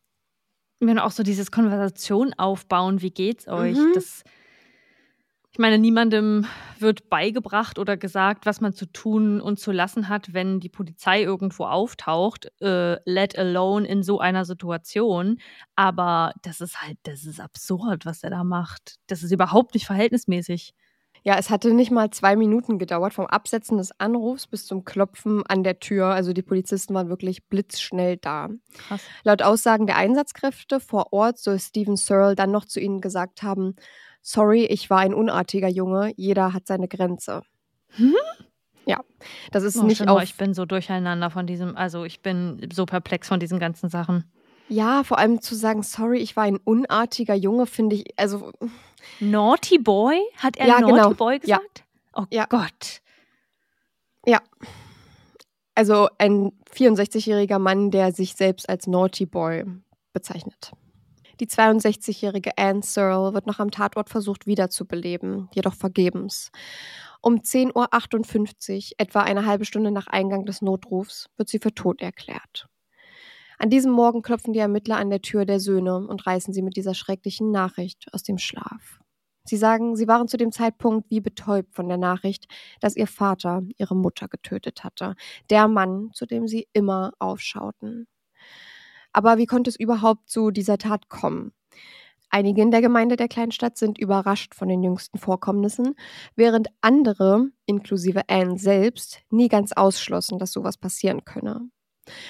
wenn 0.80 0.98
auch 0.98 1.12
so 1.12 1.22
dieses 1.22 1.50
Konversation 1.50 2.34
aufbauen, 2.36 3.02
wie 3.02 3.10
geht's 3.12 3.46
euch? 3.48 3.78
Mhm. 3.78 3.92
Das 3.94 4.24
Ich 5.54 5.58
meine, 5.58 5.78
niemandem 5.78 6.46
wird 6.78 7.10
beigebracht 7.10 7.78
oder 7.78 7.98
gesagt, 7.98 8.46
was 8.46 8.62
man 8.62 8.72
zu 8.72 8.86
tun 8.86 9.38
und 9.38 9.60
zu 9.60 9.70
lassen 9.70 10.08
hat, 10.08 10.32
wenn 10.32 10.60
die 10.60 10.70
Polizei 10.70 11.22
irgendwo 11.22 11.66
auftaucht, 11.66 12.50
äh, 12.62 12.96
let 13.04 13.38
alone 13.38 13.86
in 13.86 14.02
so 14.02 14.18
einer 14.18 14.46
Situation. 14.46 15.38
Aber 15.76 16.32
das 16.40 16.62
ist 16.62 16.80
halt, 16.80 16.96
das 17.02 17.26
ist 17.26 17.38
absurd, 17.38 18.06
was 18.06 18.24
er 18.24 18.30
da 18.30 18.44
macht. 18.44 18.96
Das 19.08 19.22
ist 19.22 19.30
überhaupt 19.30 19.74
nicht 19.74 19.84
verhältnismäßig. 19.84 20.72
Ja, 21.22 21.36
es 21.38 21.50
hatte 21.50 21.72
nicht 21.72 21.90
mal 21.90 22.10
zwei 22.10 22.34
Minuten 22.34 22.78
gedauert, 22.78 23.12
vom 23.12 23.26
Absetzen 23.26 23.76
des 23.76 23.92
Anrufs 24.00 24.46
bis 24.46 24.66
zum 24.66 24.84
Klopfen 24.84 25.46
an 25.46 25.62
der 25.62 25.78
Tür. 25.78 26.06
Also 26.06 26.32
die 26.32 26.42
Polizisten 26.42 26.94
waren 26.94 27.10
wirklich 27.10 27.46
blitzschnell 27.46 28.16
da. 28.16 28.48
Krass. 28.88 29.02
Laut 29.22 29.42
Aussagen 29.42 29.86
der 29.86 29.96
Einsatzkräfte 29.98 30.80
vor 30.80 31.12
Ort 31.12 31.38
soll 31.38 31.60
Steven 31.60 31.96
Searle 31.96 32.34
dann 32.34 32.50
noch 32.50 32.64
zu 32.64 32.80
ihnen 32.80 33.00
gesagt 33.02 33.42
haben, 33.42 33.76
sorry, 34.22 34.64
ich 34.64 34.88
war 34.88 34.98
ein 35.00 35.12
unartiger 35.14 35.68
Junge, 35.68 36.12
jeder 36.16 36.52
hat 36.52 36.66
seine 36.66 36.88
Grenze. 36.88 37.42
Hm? 37.96 38.14
Ja, 38.86 38.98
das 39.50 39.62
ist 39.62 39.76
Oh, 39.76 39.84
nicht 39.84 40.08
auf... 40.08 40.22
ich 40.22 40.36
bin 40.36 40.54
so 40.54 40.64
durcheinander 40.64 41.30
von 41.30 41.46
diesem, 41.46 41.76
also 41.76 42.04
ich 42.04 42.20
bin 42.22 42.68
so 42.72 42.86
perplex 42.86 43.28
von 43.28 43.38
diesen 43.40 43.58
ganzen 43.58 43.88
Sachen. 43.90 44.24
Ja, 44.68 45.04
vor 45.04 45.18
allem 45.18 45.42
zu 45.42 45.54
sagen, 45.54 45.82
sorry, 45.82 46.18
ich 46.18 46.34
war 46.36 46.44
ein 46.44 46.56
unartiger 46.56 47.34
Junge, 47.34 47.66
finde 47.66 47.96
ich, 47.96 48.04
also 48.18 48.52
Naughty 49.20 49.78
Boy? 49.78 50.18
Hat 50.38 50.56
er 50.56 50.66
Ja, 50.66 50.80
Naughty 50.80 50.94
genau. 50.94 51.14
Boy 51.14 51.34
Ja. 51.44 51.58
gesagt? 51.58 51.84
Oh 52.14 52.24
Ja. 52.30 52.46
Gott. 52.48 53.00
Also 55.74 56.08
ein 56.18 56.52
64-jähriger 56.70 57.58
Mann, 57.58 57.90
der 57.90 58.12
sich 58.12 58.34
selbst 58.34 58.68
als 58.68 58.86
Naughty 58.86 59.24
Boy 59.24 59.64
bezeichnet. 60.12 60.72
Die 61.42 61.48
62-jährige 61.48 62.56
Anne 62.56 62.82
Searle 62.84 63.34
wird 63.34 63.48
noch 63.48 63.58
am 63.58 63.72
Tatort 63.72 64.08
versucht 64.08 64.46
wiederzubeleben, 64.46 65.48
jedoch 65.52 65.74
vergebens. 65.74 66.52
Um 67.20 67.38
10.58 67.40 67.72
Uhr, 68.76 68.94
etwa 68.98 69.22
eine 69.22 69.44
halbe 69.44 69.64
Stunde 69.64 69.90
nach 69.90 70.06
Eingang 70.06 70.46
des 70.46 70.62
Notrufs, 70.62 71.26
wird 71.36 71.48
sie 71.48 71.58
für 71.58 71.74
tot 71.74 72.00
erklärt. 72.00 72.68
An 73.58 73.70
diesem 73.70 73.90
Morgen 73.90 74.22
klopfen 74.22 74.52
die 74.52 74.60
Ermittler 74.60 74.98
an 74.98 75.10
der 75.10 75.20
Tür 75.20 75.44
der 75.44 75.58
Söhne 75.58 76.06
und 76.06 76.24
reißen 76.24 76.54
sie 76.54 76.62
mit 76.62 76.76
dieser 76.76 76.94
schrecklichen 76.94 77.50
Nachricht 77.50 78.06
aus 78.12 78.22
dem 78.22 78.38
Schlaf. 78.38 79.00
Sie 79.44 79.56
sagen, 79.56 79.96
sie 79.96 80.06
waren 80.06 80.28
zu 80.28 80.36
dem 80.36 80.52
Zeitpunkt 80.52 81.10
wie 81.10 81.20
betäubt 81.20 81.74
von 81.74 81.88
der 81.88 81.98
Nachricht, 81.98 82.46
dass 82.78 82.94
ihr 82.94 83.08
Vater 83.08 83.64
ihre 83.78 83.96
Mutter 83.96 84.28
getötet 84.28 84.84
hatte 84.84 85.16
der 85.50 85.66
Mann, 85.66 86.10
zu 86.14 86.24
dem 86.24 86.46
sie 86.46 86.68
immer 86.72 87.14
aufschauten. 87.18 88.06
Aber 89.12 89.38
wie 89.38 89.46
konnte 89.46 89.70
es 89.70 89.76
überhaupt 89.78 90.28
zu 90.28 90.50
dieser 90.50 90.78
Tat 90.78 91.08
kommen? 91.08 91.52
Einige 92.34 92.62
in 92.62 92.70
der 92.70 92.80
Gemeinde 92.80 93.16
der 93.16 93.28
Kleinstadt 93.28 93.76
sind 93.76 93.98
überrascht 93.98 94.54
von 94.54 94.66
den 94.66 94.82
jüngsten 94.82 95.18
Vorkommnissen, 95.18 95.94
während 96.34 96.68
andere, 96.80 97.48
inklusive 97.66 98.22
Anne 98.28 98.58
selbst, 98.58 99.20
nie 99.28 99.48
ganz 99.48 99.72
ausschlossen, 99.72 100.38
dass 100.38 100.52
sowas 100.52 100.78
passieren 100.78 101.26
könne. 101.26 101.68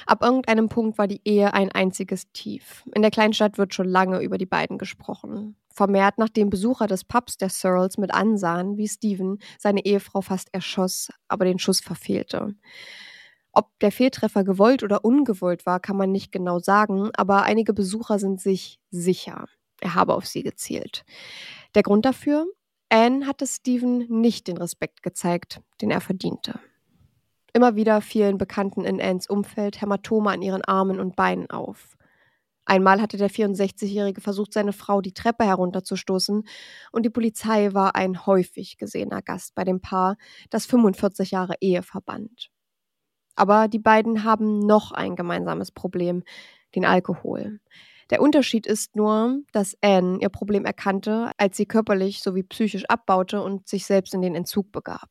Ab 0.07 0.23
irgendeinem 0.23 0.69
Punkt 0.69 0.99
war 0.99 1.07
die 1.07 1.21
Ehe 1.25 1.55
ein 1.55 1.71
einziges 1.71 2.31
Tief. 2.33 2.83
In 2.95 3.03
der 3.03 3.13
Kleinstadt 3.13 3.59
wird 3.59 3.75
schon 3.75 3.89
lange 3.89 4.21
über 4.21 4.39
die 4.39 4.47
beiden 4.47 4.77
gesprochen. 4.77 5.57
Vermehrt 5.73 6.19
nachdem 6.19 6.51
Besucher 6.51 6.89
des 6.89 7.05
Pubs 7.05 7.39
der 7.39 7.49
Searles 7.49 7.97
mit 7.97 8.13
ansahen, 8.13 8.77
wie 8.77 8.89
Stephen 8.89 9.39
seine 9.59 9.85
Ehefrau 9.85 10.21
fast 10.21 10.53
erschoss, 10.53 11.11
aber 11.29 11.45
den 11.45 11.59
Schuss 11.59 11.81
verfehlte. 11.81 12.55
Ob 13.53 13.79
der 13.81 13.93
Fehltreffer 13.93 14.45
gewollt 14.45 14.83
oder 14.83 15.05
ungewollt 15.05 15.67
war, 15.67 15.79
kann 15.79 15.97
man 15.97 16.11
nicht 16.11 16.33
genau 16.33 16.59
sagen, 16.59 17.11
aber 17.15 17.43
einige 17.43 17.75
Besucher 17.75 18.19
sind 18.19 18.41
sich 18.41 18.81
sicher, 18.91 19.47
er 19.81 19.95
habe 19.95 20.15
auf 20.15 20.27
sie 20.27 20.43
gezielt. 20.43 21.05
Der 21.75 21.83
Grund 21.83 22.05
dafür? 22.05 22.47
Anne 22.89 23.27
hatte 23.27 23.47
Stephen 23.47 24.07
nicht 24.09 24.49
den 24.49 24.57
Respekt 24.59 25.03
gezeigt, 25.03 25.61
den 25.81 25.91
er 25.91 26.01
verdiente. 26.01 26.61
Immer 27.53 27.75
wieder 27.75 28.01
fielen 28.01 28.39
Bekannten 28.39 28.85
in 28.85 29.01
Annes 29.01 29.27
Umfeld 29.27 29.83
Hämatome 29.83 30.31
an 30.31 30.41
ihren 30.41 30.65
Armen 30.65 31.01
und 31.01 31.17
Beinen 31.17 31.51
auf. 31.51 31.97
Einmal 32.65 33.03
hatte 33.03 33.17
der 33.17 33.29
64-Jährige 33.29 34.21
versucht, 34.21 34.53
seine 34.53 34.73
Frau 34.73 35.01
die 35.01 35.13
Treppe 35.13 35.45
herunterzustoßen, 35.45 36.45
und 36.93 37.03
die 37.03 37.11
Polizei 37.11 37.75
war 37.75 37.97
ein 37.97 38.25
häufig 38.25 38.79
gesehener 38.79 39.21
Gast 39.21 39.55
bei 39.57 39.65
dem 39.65 39.81
Paar, 39.81 40.17
das 40.49 40.65
45 40.67 41.33
Jahre 41.33 41.55
Ehe 41.61 41.83
verband. 41.83 42.52
Aber 43.37 43.69
die 43.69 43.79
beiden 43.79 44.25
haben 44.25 44.59
noch 44.59 44.93
ein 44.93 45.17
gemeinsames 45.17 45.71
Problem, 45.71 46.23
den 46.75 46.85
Alkohol. 46.85 47.61
Der 48.11 48.21
Unterschied 48.21 48.67
ist 48.67 48.95
nur, 48.95 49.41
dass 49.53 49.77
Anne 49.81 50.19
ihr 50.21 50.29
Problem 50.29 50.65
erkannte, 50.65 51.31
als 51.39 51.57
sie 51.57 51.67
körperlich 51.67 52.21
sowie 52.21 52.43
psychisch 52.43 52.85
abbaute 52.87 53.41
und 53.41 53.69
sich 53.69 53.87
selbst 53.87 54.13
in 54.13 54.21
den 54.21 54.35
Entzug 54.35 54.71
begab. 54.71 55.09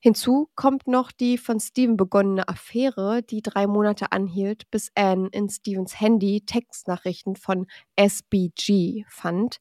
Hinzu 0.00 0.48
kommt 0.54 0.86
noch 0.86 1.10
die 1.10 1.36
von 1.36 1.58
Steven 1.58 1.96
begonnene 1.96 2.48
Affäre, 2.48 3.22
die 3.22 3.42
drei 3.42 3.66
Monate 3.66 4.12
anhielt, 4.12 4.70
bis 4.70 4.92
Anne 4.94 5.28
in 5.32 5.48
Stevens 5.48 6.00
Handy 6.00 6.42
Textnachrichten 6.42 7.34
von 7.34 7.66
SBG 7.96 9.04
fand. 9.08 9.58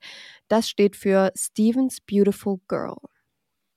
Das 0.48 0.70
steht 0.70 0.96
für 0.96 1.32
Stevens 1.36 2.00
Beautiful 2.02 2.60
Girl. 2.68 2.98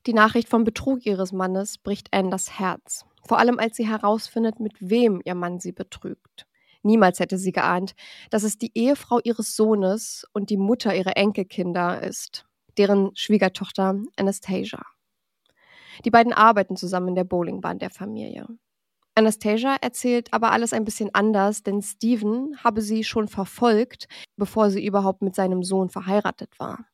Die 0.06 0.12
Nachricht 0.12 0.50
vom 0.50 0.64
Betrug 0.64 1.06
ihres 1.06 1.32
Mannes 1.32 1.78
bricht 1.78 2.08
Anne 2.12 2.28
das 2.28 2.58
Herz. 2.58 3.06
Vor 3.28 3.38
allem 3.38 3.58
als 3.58 3.76
sie 3.76 3.86
herausfindet, 3.86 4.58
mit 4.58 4.74
wem 4.80 5.20
ihr 5.22 5.34
Mann 5.34 5.60
sie 5.60 5.72
betrügt. 5.72 6.46
Niemals 6.82 7.20
hätte 7.20 7.36
sie 7.36 7.52
geahnt, 7.52 7.94
dass 8.30 8.42
es 8.42 8.56
die 8.56 8.72
Ehefrau 8.74 9.20
ihres 9.22 9.54
Sohnes 9.54 10.26
und 10.32 10.48
die 10.48 10.56
Mutter 10.56 10.94
ihrer 10.94 11.16
Enkelkinder 11.16 12.02
ist, 12.02 12.46
deren 12.78 13.14
Schwiegertochter 13.14 14.00
Anastasia. 14.16 14.82
Die 16.04 16.10
beiden 16.10 16.32
arbeiten 16.32 16.76
zusammen 16.76 17.08
in 17.08 17.14
der 17.16 17.24
Bowlingbahn 17.24 17.78
der 17.78 17.90
Familie. 17.90 18.46
Anastasia 19.14 19.76
erzählt 19.80 20.32
aber 20.32 20.52
alles 20.52 20.72
ein 20.72 20.84
bisschen 20.84 21.12
anders, 21.12 21.62
denn 21.62 21.82
Steven 21.82 22.56
habe 22.64 22.80
sie 22.80 23.04
schon 23.04 23.28
verfolgt, 23.28 24.08
bevor 24.36 24.70
sie 24.70 24.86
überhaupt 24.86 25.20
mit 25.20 25.34
seinem 25.34 25.62
Sohn 25.62 25.90
verheiratet 25.90 26.58
war. 26.58 26.86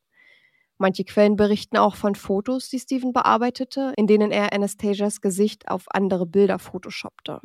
Manche 0.78 1.04
Quellen 1.04 1.36
berichten 1.36 1.76
auch 1.76 1.94
von 1.94 2.14
Fotos, 2.14 2.68
die 2.68 2.78
Steven 2.78 3.12
bearbeitete, 3.12 3.92
in 3.96 4.06
denen 4.06 4.30
er 4.32 4.52
Anastasias 4.52 5.20
Gesicht 5.20 5.68
auf 5.68 5.86
andere 5.88 6.26
Bilder 6.26 6.58
photoshoppte. 6.58 7.40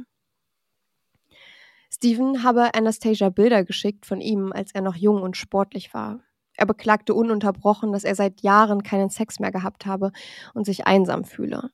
Steven 1.91 2.43
habe 2.43 2.73
Anastasia 2.75 3.29
Bilder 3.29 3.63
geschickt 3.63 4.05
von 4.05 4.21
ihm, 4.21 4.51
als 4.53 4.73
er 4.73 4.81
noch 4.81 4.95
jung 4.95 5.21
und 5.21 5.37
sportlich 5.37 5.93
war. 5.93 6.21
Er 6.53 6.65
beklagte 6.65 7.13
ununterbrochen, 7.13 7.91
dass 7.91 8.03
er 8.03 8.15
seit 8.15 8.41
Jahren 8.41 8.83
keinen 8.83 9.09
Sex 9.09 9.39
mehr 9.39 9.51
gehabt 9.51 9.85
habe 9.85 10.11
und 10.53 10.65
sich 10.65 10.85
einsam 10.85 11.23
fühle. 11.23 11.71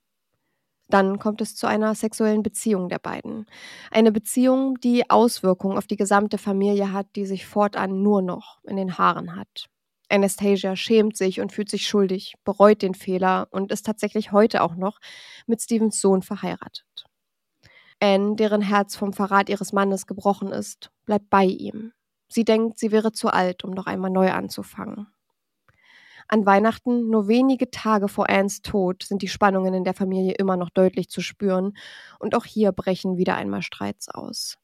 Dann 0.88 1.20
kommt 1.20 1.42
es 1.42 1.56
zu 1.56 1.68
einer 1.68 1.96
sexuellen 1.96 2.44
Beziehung 2.44 2.90
der 2.90 3.00
beiden. 3.00 3.48
Eine 3.92 4.12
Beziehung, 4.12 4.80
die 4.80 5.10
Auswirkungen 5.10 5.78
auf 5.78 5.88
die 5.88 5.96
gesamte 5.96 6.38
Familie 6.38 6.92
hat, 6.92 7.08
die 7.16 7.26
sich 7.26 7.46
fortan 7.46 8.04
nur 8.04 8.22
noch 8.22 8.60
in 8.64 8.76
den 8.78 8.98
Haaren 8.98 9.36
hat. 9.36 9.68
Anastasia 10.10 10.76
schämt 10.76 11.18
sich 11.18 11.42
und 11.42 11.52
fühlt 11.52 11.70
sich 11.70 11.88
schuldig, 11.88 12.36
bereut 12.44 12.82
den 12.82 12.94
Fehler 12.94 13.48
und 13.52 13.72
ist 13.72 13.86
tatsächlich 13.86 14.32
heute 14.32 14.62
auch 14.62 14.76
noch 14.76 15.00
mit 15.48 15.62
Stevens 15.62 16.00
Sohn 16.00 16.22
verheiratet. 16.22 17.06
Anne, 18.00 18.36
deren 18.36 18.62
Herz 18.62 18.96
vom 18.96 19.14
Verrat 19.14 19.50
ihres 19.50 19.74
Mannes 19.74 20.06
gebrochen 20.06 20.52
ist, 20.52 20.92
bleibt 21.06 21.30
bei 21.30 21.46
ihm. 21.46 21.94
Sie 22.28 22.44
denkt, 22.44 22.80
sie 22.80 22.92
wäre 22.92 23.12
zu 23.12 23.30
alt, 23.30 23.64
um 23.64 23.72
noch 23.72 23.86
einmal 23.86 24.12
neu 24.12 24.32
anzufangen. 24.32 25.08
An 26.28 26.46
Weihnachten, 26.46 27.10
nur 27.10 27.28
wenige 27.28 27.70
Tage 27.70 28.08
vor 28.08 28.30
Annes 28.30 28.62
Tod, 28.62 29.04
sind 29.04 29.22
die 29.22 29.28
Spannungen 29.28 29.76
in 29.76 29.84
der 29.84 29.94
Familie 29.94 30.34
immer 30.34 30.58
noch 30.58 30.72
deutlich 30.72 31.10
zu 31.10 31.22
spüren 31.22 31.78
und 32.20 32.36
auch 32.36 32.46
hier 32.46 32.72
brechen 32.72 33.18
wieder 33.18 33.36
einmal 33.36 33.62
Streits 33.62 34.10
aus. 34.10 34.58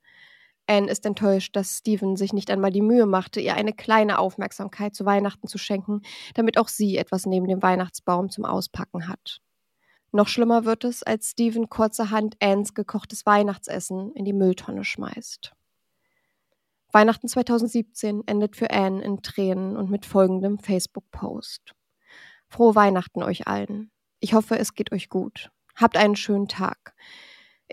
Anne 0.71 0.89
ist 0.89 1.05
enttäuscht, 1.05 1.55
dass 1.57 1.79
Stephen 1.79 2.15
sich 2.15 2.31
nicht 2.31 2.49
einmal 2.49 2.71
die 2.71 2.81
Mühe 2.81 3.05
machte, 3.05 3.41
ihr 3.41 3.55
eine 3.55 3.73
kleine 3.73 4.19
Aufmerksamkeit 4.19 4.95
zu 4.95 5.05
Weihnachten 5.05 5.47
zu 5.47 5.57
schenken, 5.57 6.01
damit 6.33 6.57
auch 6.57 6.69
sie 6.69 6.95
etwas 6.95 7.25
neben 7.25 7.47
dem 7.49 7.61
Weihnachtsbaum 7.61 8.29
zum 8.29 8.45
Auspacken 8.45 9.09
hat. 9.09 9.41
Noch 10.13 10.29
schlimmer 10.29 10.63
wird 10.63 10.85
es, 10.85 11.03
als 11.03 11.31
Stephen 11.31 11.69
kurzerhand 11.69 12.37
Annes 12.41 12.73
gekochtes 12.73 13.25
Weihnachtsessen 13.25 14.13
in 14.13 14.23
die 14.23 14.33
Mülltonne 14.33 14.85
schmeißt. 14.85 15.51
Weihnachten 16.93 17.27
2017 17.27 18.23
endet 18.25 18.55
für 18.55 18.71
Anne 18.71 19.01
in 19.03 19.21
Tränen 19.21 19.75
und 19.75 19.89
mit 19.89 20.05
folgendem 20.05 20.57
Facebook-Post. 20.57 21.73
Frohe 22.47 22.75
Weihnachten 22.75 23.23
euch 23.23 23.47
allen. 23.47 23.91
Ich 24.21 24.33
hoffe, 24.33 24.57
es 24.57 24.73
geht 24.73 24.93
euch 24.93 25.09
gut. 25.09 25.51
Habt 25.75 25.97
einen 25.97 26.15
schönen 26.15 26.47
Tag. 26.47 26.93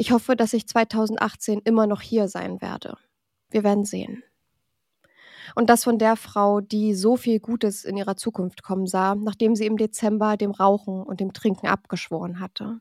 Ich 0.00 0.12
hoffe, 0.12 0.36
dass 0.36 0.52
ich 0.52 0.68
2018 0.68 1.62
immer 1.64 1.88
noch 1.88 2.00
hier 2.02 2.28
sein 2.28 2.62
werde. 2.62 2.96
Wir 3.50 3.64
werden 3.64 3.84
sehen. 3.84 4.22
Und 5.56 5.68
das 5.70 5.82
von 5.82 5.98
der 5.98 6.14
Frau, 6.14 6.60
die 6.60 6.94
so 6.94 7.16
viel 7.16 7.40
Gutes 7.40 7.84
in 7.84 7.96
ihrer 7.96 8.14
Zukunft 8.14 8.62
kommen 8.62 8.86
sah, 8.86 9.16
nachdem 9.16 9.56
sie 9.56 9.66
im 9.66 9.76
Dezember 9.76 10.36
dem 10.36 10.52
Rauchen 10.52 11.02
und 11.02 11.18
dem 11.18 11.32
Trinken 11.32 11.66
abgeschworen 11.66 12.38
hatte. 12.38 12.78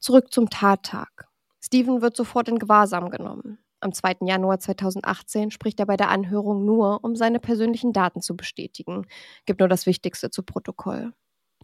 Zurück 0.00 0.32
zum 0.32 0.50
Tattag. 0.50 1.28
Stephen 1.60 2.02
wird 2.02 2.16
sofort 2.16 2.48
in 2.48 2.58
Gewahrsam 2.58 3.08
genommen. 3.08 3.58
Am 3.78 3.92
2. 3.92 4.16
Januar 4.22 4.58
2018 4.58 5.52
spricht 5.52 5.78
er 5.78 5.86
bei 5.86 5.96
der 5.96 6.08
Anhörung 6.08 6.64
nur, 6.64 7.04
um 7.04 7.14
seine 7.14 7.38
persönlichen 7.38 7.92
Daten 7.92 8.22
zu 8.22 8.36
bestätigen, 8.36 9.06
gibt 9.46 9.60
nur 9.60 9.68
das 9.68 9.86
Wichtigste 9.86 10.30
zu 10.30 10.42
Protokoll. 10.42 11.12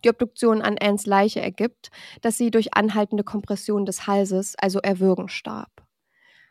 Die 0.02 0.10
Obduktion 0.10 0.60
an 0.62 0.76
Anns 0.78 1.06
Leiche 1.06 1.40
ergibt, 1.40 1.90
dass 2.20 2.36
sie 2.36 2.50
durch 2.50 2.74
anhaltende 2.74 3.24
Kompression 3.24 3.86
des 3.86 4.06
Halses, 4.06 4.54
also 4.58 4.80
Erwürgen, 4.80 5.28
starb. 5.28 5.70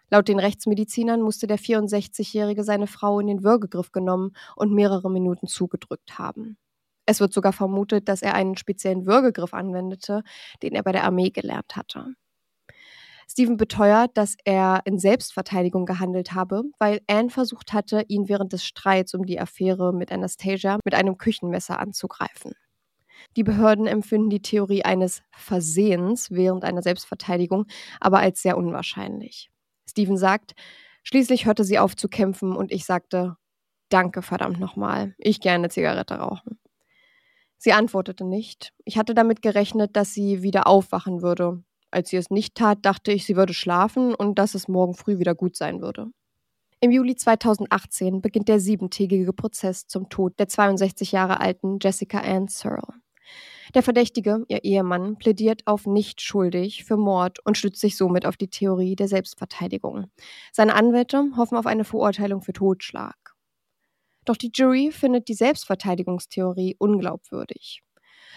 Laut 0.10 0.27
den 0.27 0.39
Rechtsmedizinern 0.39 1.21
musste 1.21 1.47
der 1.47 1.58
64-Jährige 1.58 2.63
seine 2.63 2.88
Frau 2.88 3.19
in 3.19 3.27
den 3.27 3.43
Würgegriff 3.43 3.91
genommen 3.91 4.36
und 4.56 4.71
mehrere 4.71 5.10
Minuten 5.10 5.47
zugedrückt 5.47 6.19
haben. 6.19 6.58
Es 7.06 7.19
wird 7.19 7.34
sogar 7.34 7.51
vermutet, 7.51 8.08
dass 8.08 8.21
er 8.21 8.36
einen 8.36 8.56
speziellen 8.56 9.06
Würgegriff 9.06 9.53
anwendete, 9.53 10.23
den 10.62 10.73
er 10.73 10.84
bei 10.84 10.91
der 10.91 11.03
Armee 11.03 11.32
gelernt 11.32 11.75
hatte. 11.75 12.15
Stephen 13.27 13.58
beteuert, 13.58 14.12
dass 14.15 14.36
er 14.45 14.82
in 14.86 14.99
Selbstverteidigung 14.99 15.86
gehandelt 15.86 16.34
habe, 16.34 16.63
weil 16.77 17.01
Anne 17.08 17.29
versucht 17.29 17.73
hatte, 17.73 18.06
ihn 18.08 18.29
während 18.29 18.53
des 18.53 18.63
Streits 18.63 19.13
um 19.13 19.25
die 19.25 19.39
Affäre 19.39 19.93
mit 19.93 20.12
Anastasia 20.12 20.77
mit 20.86 20.93
einem 20.93 21.17
Küchenmesser 21.17 21.79
anzugreifen. 21.79 22.53
Die 23.36 23.43
Behörden 23.43 23.88
empfinden 23.88 24.30
die 24.30 24.41
Theorie 24.41 24.84
eines 24.84 25.24
Versehens 25.32 26.32
während 26.32 26.63
einer 26.63 26.82
Selbstverteidigung 26.82 27.65
aber 28.00 28.19
als 28.19 28.41
sehr 28.41 28.58
unwahrscheinlich. 28.58 29.50
Stephen 29.89 30.17
sagt, 30.17 30.54
schließlich 31.04 31.46
hörte 31.46 31.63
sie 31.63 31.80
auf 31.80 31.96
zu 31.96 32.08
kämpfen 32.08 32.56
und 32.56 32.72
ich 32.72 32.86
sagte, 32.86 33.38
danke 33.89 34.22
verdammt 34.22 34.60
nochmal, 34.60 35.15
ich 35.17 35.39
gerne 35.39 35.69
Zigarette 35.69 36.15
rauchen. 36.15 36.60
Sie 37.58 37.72
antwortete 37.72 38.26
nicht. 38.26 38.74
Ich 38.84 38.98
hatte 38.98 39.13
damit 39.13 39.41
gerechnet, 39.41 39.96
dass 39.96 40.13
sie 40.13 40.43
wieder 40.43 40.67
aufwachen 40.67 41.22
würde. 41.22 41.63
Als 41.91 42.10
sie 42.10 42.17
es 42.17 42.30
nicht 42.30 42.56
tat, 42.56 42.80
dachte 42.82 43.12
ich, 43.12 43.26
sie 43.26 43.38
würde 43.38 43.54
schlafen 43.54 44.13
und 44.13 44.38
dass 44.38 44.56
es 44.56 44.67
morgen 44.67 44.96
früh 44.96 45.17
wieder 45.17 45.34
gut 45.34 45.56
sein 45.56 45.80
würde. 45.80 46.08
Im 46.82 46.91
Juli 46.91 47.15
2018 47.15 48.22
beginnt 48.22 48.50
der 48.50 48.60
siebentägige 48.60 49.32
Prozess 49.32 49.88
zum 49.88 50.10
Tod 50.10 50.38
der 50.39 50.50
62 50.50 51.13
Jahre 51.13 51.39
alten 51.39 51.80
Jessica 51.82 52.19
Ann 52.19 52.50
Searle. 52.50 53.02
Der 53.73 53.84
Verdächtige, 53.84 54.45
ihr 54.47 54.63
Ehemann, 54.63 55.17
plädiert 55.17 55.62
auf 55.65 55.86
nicht 55.86 56.21
schuldig 56.21 56.84
für 56.84 56.97
Mord 56.97 57.39
und 57.45 57.58
stützt 57.58 57.82
sich 57.82 57.97
somit 57.97 58.26
auf 58.26 58.38
die 58.38 58.49
Theorie 58.49 58.95
der 58.95 59.08
Selbstverteidigung. 59.08 60.08
Seine 60.52 60.76
Anwälte 60.76 61.32
hoffen 61.38 61.58
auf 61.58 61.65
eine 61.65 61.84
Verurteilung 61.84 62.41
für 62.41 62.54
Totschlag. 62.54 63.15
Doch 64.26 64.38
die 64.38 64.52
Jury 64.54 64.91
findet 64.91 65.28
die 65.28 65.34
Selbstverteidigungstheorie 65.34 66.76
unglaubwürdig. 66.80 67.84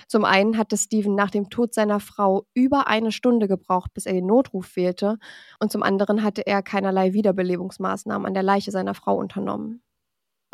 Zum 0.08 0.24
einen 0.24 0.58
hatte 0.58 0.76
Stephen 0.76 1.14
nach 1.14 1.30
dem 1.30 1.48
Tod 1.48 1.74
seiner 1.74 2.00
Frau 2.00 2.46
über 2.54 2.86
eine 2.86 3.12
Stunde 3.12 3.48
gebraucht, 3.48 3.92
bis 3.94 4.06
er 4.06 4.12
den 4.12 4.26
Notruf 4.26 4.76
wählte, 4.76 5.18
und 5.58 5.72
zum 5.72 5.82
anderen 5.82 6.22
hatte 6.22 6.46
er 6.46 6.62
keinerlei 6.62 7.12
Wiederbelebungsmaßnahmen 7.12 8.26
an 8.26 8.34
der 8.34 8.42
Leiche 8.42 8.70
seiner 8.70 8.94
Frau 8.94 9.16
unternommen. 9.16 9.82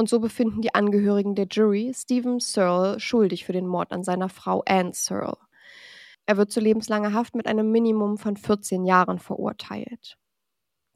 Und 0.03 0.09
so 0.09 0.19
befinden 0.19 0.63
die 0.63 0.75
Angehörigen 0.75 1.37
der 1.37 1.47
Jury 1.49 1.93
Stephen 1.95 2.41
Searle 2.41 2.99
schuldig 2.99 3.45
für 3.45 3.53
den 3.53 3.69
Mord 3.69 3.93
an 3.93 4.03
seiner 4.03 4.29
Frau 4.29 4.65
Anne 4.67 4.93
Searle. 4.93 5.37
Er 6.27 6.37
wird 6.37 6.51
zu 6.51 6.59
lebenslanger 6.59 7.13
Haft 7.13 7.37
mit 7.37 7.47
einem 7.47 7.71
Minimum 7.71 8.19
von 8.19 8.37
14 8.37 8.85
Jahren 8.85 9.21
verurteilt. 9.21 10.17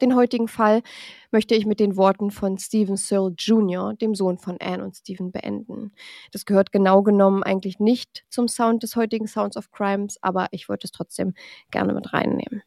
Den 0.00 0.16
heutigen 0.16 0.48
Fall 0.48 0.82
möchte 1.30 1.54
ich 1.54 1.66
mit 1.66 1.78
den 1.78 1.96
Worten 1.96 2.32
von 2.32 2.58
Stephen 2.58 2.96
Searle 2.96 3.32
Jr., 3.38 3.94
dem 3.94 4.16
Sohn 4.16 4.38
von 4.38 4.56
Anne 4.60 4.82
und 4.82 4.96
Stephen, 4.96 5.30
beenden. 5.30 5.92
Das 6.32 6.44
gehört 6.44 6.72
genau 6.72 7.04
genommen 7.04 7.44
eigentlich 7.44 7.78
nicht 7.78 8.24
zum 8.28 8.48
Sound 8.48 8.82
des 8.82 8.96
heutigen 8.96 9.28
Sounds 9.28 9.56
of 9.56 9.70
Crimes, 9.70 10.18
aber 10.20 10.48
ich 10.50 10.68
wollte 10.68 10.88
es 10.88 10.90
trotzdem 10.90 11.32
gerne 11.70 11.94
mit 11.94 12.12
reinnehmen. 12.12 12.64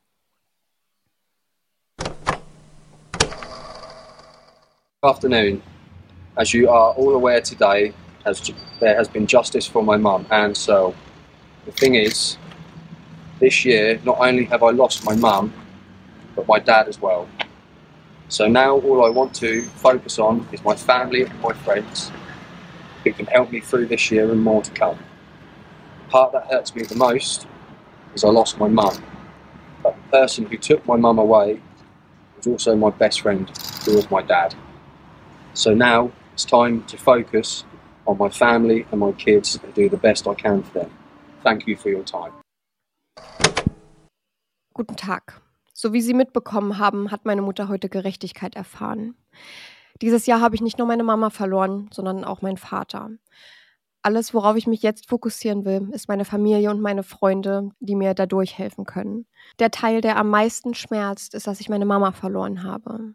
Afternoon. 5.02 5.62
As 6.40 6.54
you 6.54 6.70
are 6.70 6.94
all 6.94 7.14
aware 7.16 7.42
today, 7.42 7.94
has, 8.26 8.52
there 8.80 8.96
has 8.96 9.10
been 9.10 9.28
justice 9.28 9.68
for 9.68 9.84
my 9.84 9.98
mum, 9.98 10.26
and 10.32 10.56
so 10.56 10.96
The 11.66 11.72
thing 11.74 11.96
is, 11.96 12.38
this 13.40 13.64
year, 13.66 14.00
not 14.04 14.18
only 14.20 14.46
have 14.46 14.64
I 14.64 14.72
lost 14.72 15.06
my 15.06 15.16
mum, 15.16 15.54
but 16.36 16.48
my 16.48 16.60
dad 16.60 16.88
as 16.88 17.00
well. 17.00 17.30
So 18.30 18.48
now 18.48 18.80
all 18.80 19.06
I 19.06 19.10
want 19.10 19.36
to 19.36 19.64
focus 19.64 20.18
on 20.18 20.48
is 20.52 20.64
my 20.64 20.76
family 20.76 21.24
and 21.24 21.42
my 21.42 21.54
friends 21.54 22.12
who 23.04 23.14
can 23.14 23.28
help 23.28 23.52
me 23.52 23.60
through 23.60 23.88
this 23.88 24.10
year 24.12 24.32
and 24.32 24.42
more 24.42 24.64
to 24.64 24.72
come. 24.72 24.98
The 26.06 26.10
part 26.10 26.32
that 26.32 26.48
hurts 26.48 26.74
me 26.76 26.84
the 26.84 26.96
most 26.96 27.48
is 28.16 28.24
I 28.24 28.30
lost 28.30 28.58
my 28.58 28.68
mum. 28.68 29.04
But 29.84 29.96
the 29.96 30.18
person 30.18 30.46
who 30.46 30.58
took 30.58 30.86
my 30.88 30.96
mum 30.96 31.20
away 31.20 31.62
was 32.38 32.48
also 32.48 32.76
my 32.76 32.90
best 32.90 33.22
friend, 33.22 33.52
who 33.86 33.96
was 33.96 34.10
my 34.10 34.24
dad. 34.24 34.56
So 35.54 35.74
now 35.74 36.12
it's 36.40 36.46
time 36.46 36.82
to 36.88 36.98
focus 36.98 37.66
on 38.06 38.18
my 38.18 38.30
family 38.30 38.86
and 38.92 39.00
my 39.00 39.12
kids 39.12 39.60
and 39.62 39.74
do 39.74 39.90
the 39.90 39.98
best 39.98 40.26
I 40.26 40.34
can 40.36 40.64
for 40.64 40.80
them. 40.80 40.92
Thank 41.44 41.68
you 41.68 41.76
for 41.76 41.92
your 41.92 42.06
time. 42.06 42.32
Guten 44.74 44.96
Tag. 44.96 45.42
So 45.74 45.92
wie 45.92 46.02
Sie 46.02 46.14
mitbekommen 46.14 46.78
haben, 46.78 47.12
hat 47.12 47.26
meine 47.26 47.42
Mutter 47.42 47.68
heute 47.68 47.90
Gerechtigkeit 47.90 48.56
erfahren. 48.56 49.16
Dieses 50.02 50.28
Jahr 50.28 50.40
habe 50.40 50.56
ich 50.56 50.62
nicht 50.62 50.78
nur 50.78 50.88
meine 50.88 51.04
Mama 51.04 51.30
verloren, 51.30 51.90
sondern 51.92 52.24
auch 52.24 52.42
meinen 52.42 52.58
Vater. 52.58 53.12
Alles, 54.02 54.34
worauf 54.34 54.56
ich 54.56 54.66
mich 54.66 54.82
jetzt 54.82 55.10
fokussieren 55.10 55.66
will, 55.66 55.90
ist 55.92 56.08
meine 56.08 56.24
Familie 56.24 56.72
und 56.72 56.80
meine 56.80 57.04
Freunde, 57.04 57.72
die 57.82 57.96
mir 57.96 58.14
dadurch 58.14 58.58
helfen 58.58 58.86
können. 58.86 59.26
Der 59.60 59.72
Teil, 59.72 60.00
der 60.00 60.16
am 60.16 60.30
meisten 60.30 60.74
schmerzt, 60.74 61.36
ist, 61.36 61.48
dass 61.48 61.60
ich 61.60 61.68
meine 61.68 61.86
Mama 61.86 62.14
verloren 62.14 62.64
habe. 62.64 63.14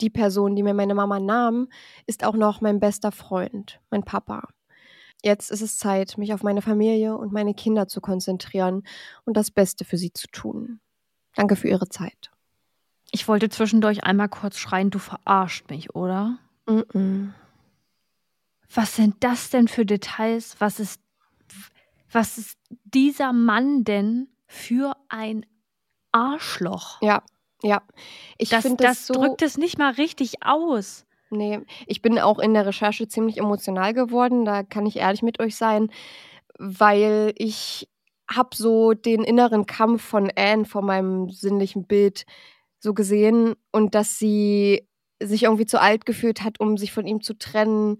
Die 0.00 0.10
Person, 0.10 0.56
die 0.56 0.62
mir 0.62 0.74
meine 0.74 0.94
Mama 0.94 1.20
nahm, 1.20 1.68
ist 2.06 2.24
auch 2.24 2.34
noch 2.34 2.60
mein 2.60 2.80
bester 2.80 3.12
Freund, 3.12 3.80
mein 3.90 4.02
Papa. 4.02 4.48
Jetzt 5.22 5.50
ist 5.50 5.60
es 5.60 5.78
Zeit, 5.78 6.16
mich 6.16 6.32
auf 6.32 6.42
meine 6.42 6.62
Familie 6.62 7.16
und 7.16 7.32
meine 7.32 7.52
Kinder 7.52 7.88
zu 7.88 8.00
konzentrieren 8.00 8.84
und 9.24 9.36
das 9.36 9.50
Beste 9.50 9.84
für 9.84 9.98
sie 9.98 10.12
zu 10.12 10.28
tun. 10.28 10.80
Danke 11.34 11.56
für 11.56 11.68
Ihre 11.68 11.88
Zeit. 11.88 12.30
Ich 13.10 13.28
wollte 13.28 13.48
zwischendurch 13.50 14.04
einmal 14.04 14.28
kurz 14.28 14.56
schreien, 14.56 14.90
du 14.90 14.98
verarscht 14.98 15.68
mich, 15.68 15.94
oder? 15.94 16.38
Mm 16.66 16.78
-mm. 16.78 17.32
Was 18.72 18.96
sind 18.96 19.16
das 19.20 19.50
denn 19.50 19.68
für 19.68 19.84
Details? 19.84 20.56
Was 20.60 20.80
ist, 20.80 21.02
was 22.10 22.38
ist 22.38 22.58
dieser 22.84 23.32
Mann 23.32 23.84
denn 23.84 24.28
für 24.46 24.96
ein 25.08 25.44
Arschloch? 26.12 27.02
Ja, 27.02 27.22
ja. 27.62 27.82
Ich 28.38 28.48
das, 28.48 28.64
das, 28.64 28.76
das 28.76 29.06
so 29.06 29.14
drückt 29.14 29.42
es 29.42 29.58
nicht 29.58 29.78
mal 29.78 29.92
richtig 29.92 30.42
aus. 30.42 31.06
Nee, 31.30 31.60
ich 31.86 32.02
bin 32.02 32.18
auch 32.18 32.40
in 32.40 32.54
der 32.54 32.66
Recherche 32.66 33.06
ziemlich 33.06 33.38
emotional 33.38 33.94
geworden, 33.94 34.44
da 34.44 34.64
kann 34.64 34.86
ich 34.86 34.96
ehrlich 34.96 35.22
mit 35.22 35.38
euch 35.38 35.54
sein, 35.54 35.90
weil 36.58 37.32
ich 37.36 37.88
habe 38.28 38.50
so 38.54 38.94
den 38.94 39.22
inneren 39.22 39.66
Kampf 39.66 40.02
von 40.02 40.30
Anne 40.36 40.64
vor 40.64 40.82
meinem 40.82 41.30
sinnlichen 41.30 41.86
Bild 41.86 42.24
so 42.80 42.94
gesehen 42.94 43.54
und 43.72 43.94
dass 43.94 44.18
sie 44.18 44.88
sich 45.22 45.44
irgendwie 45.44 45.66
zu 45.66 45.80
alt 45.80 46.06
gefühlt 46.06 46.42
hat, 46.42 46.60
um 46.60 46.76
sich 46.78 46.92
von 46.92 47.06
ihm 47.06 47.20
zu 47.20 47.34
trennen. 47.34 47.98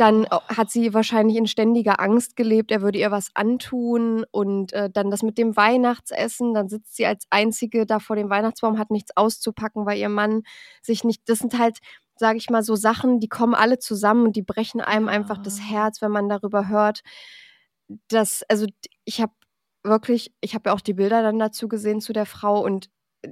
Dann 0.00 0.26
hat 0.30 0.70
sie 0.70 0.94
wahrscheinlich 0.94 1.36
in 1.36 1.46
ständiger 1.46 2.00
Angst 2.00 2.34
gelebt, 2.34 2.70
er 2.70 2.80
würde 2.80 2.98
ihr 2.98 3.10
was 3.10 3.28
antun. 3.34 4.24
Und 4.30 4.72
äh, 4.72 4.88
dann 4.88 5.10
das 5.10 5.22
mit 5.22 5.36
dem 5.36 5.58
Weihnachtsessen, 5.58 6.54
dann 6.54 6.70
sitzt 6.70 6.96
sie 6.96 7.04
als 7.04 7.26
Einzige 7.28 7.84
da 7.84 7.98
vor 7.98 8.16
dem 8.16 8.30
Weihnachtsbaum, 8.30 8.78
hat 8.78 8.90
nichts 8.90 9.14
auszupacken, 9.14 9.84
weil 9.84 9.98
ihr 9.98 10.08
Mann 10.08 10.44
sich 10.80 11.04
nicht. 11.04 11.28
Das 11.28 11.40
sind 11.40 11.58
halt, 11.58 11.80
sage 12.16 12.38
ich 12.38 12.48
mal, 12.48 12.62
so 12.62 12.76
Sachen, 12.76 13.20
die 13.20 13.28
kommen 13.28 13.54
alle 13.54 13.78
zusammen 13.78 14.24
und 14.24 14.36
die 14.36 14.42
brechen 14.42 14.80
einem 14.80 15.08
ja. 15.08 15.12
einfach 15.12 15.36
das 15.36 15.60
Herz, 15.60 16.00
wenn 16.00 16.12
man 16.12 16.30
darüber 16.30 16.68
hört. 16.68 17.02
Das, 18.08 18.42
also 18.48 18.64
ich 19.04 19.20
habe 19.20 19.34
wirklich, 19.84 20.32
ich 20.40 20.54
habe 20.54 20.70
ja 20.70 20.74
auch 20.74 20.80
die 20.80 20.94
Bilder 20.94 21.20
dann 21.20 21.38
dazu 21.38 21.68
gesehen 21.68 22.00
zu 22.00 22.14
der 22.14 22.24
Frau 22.24 22.64
und 22.64 22.88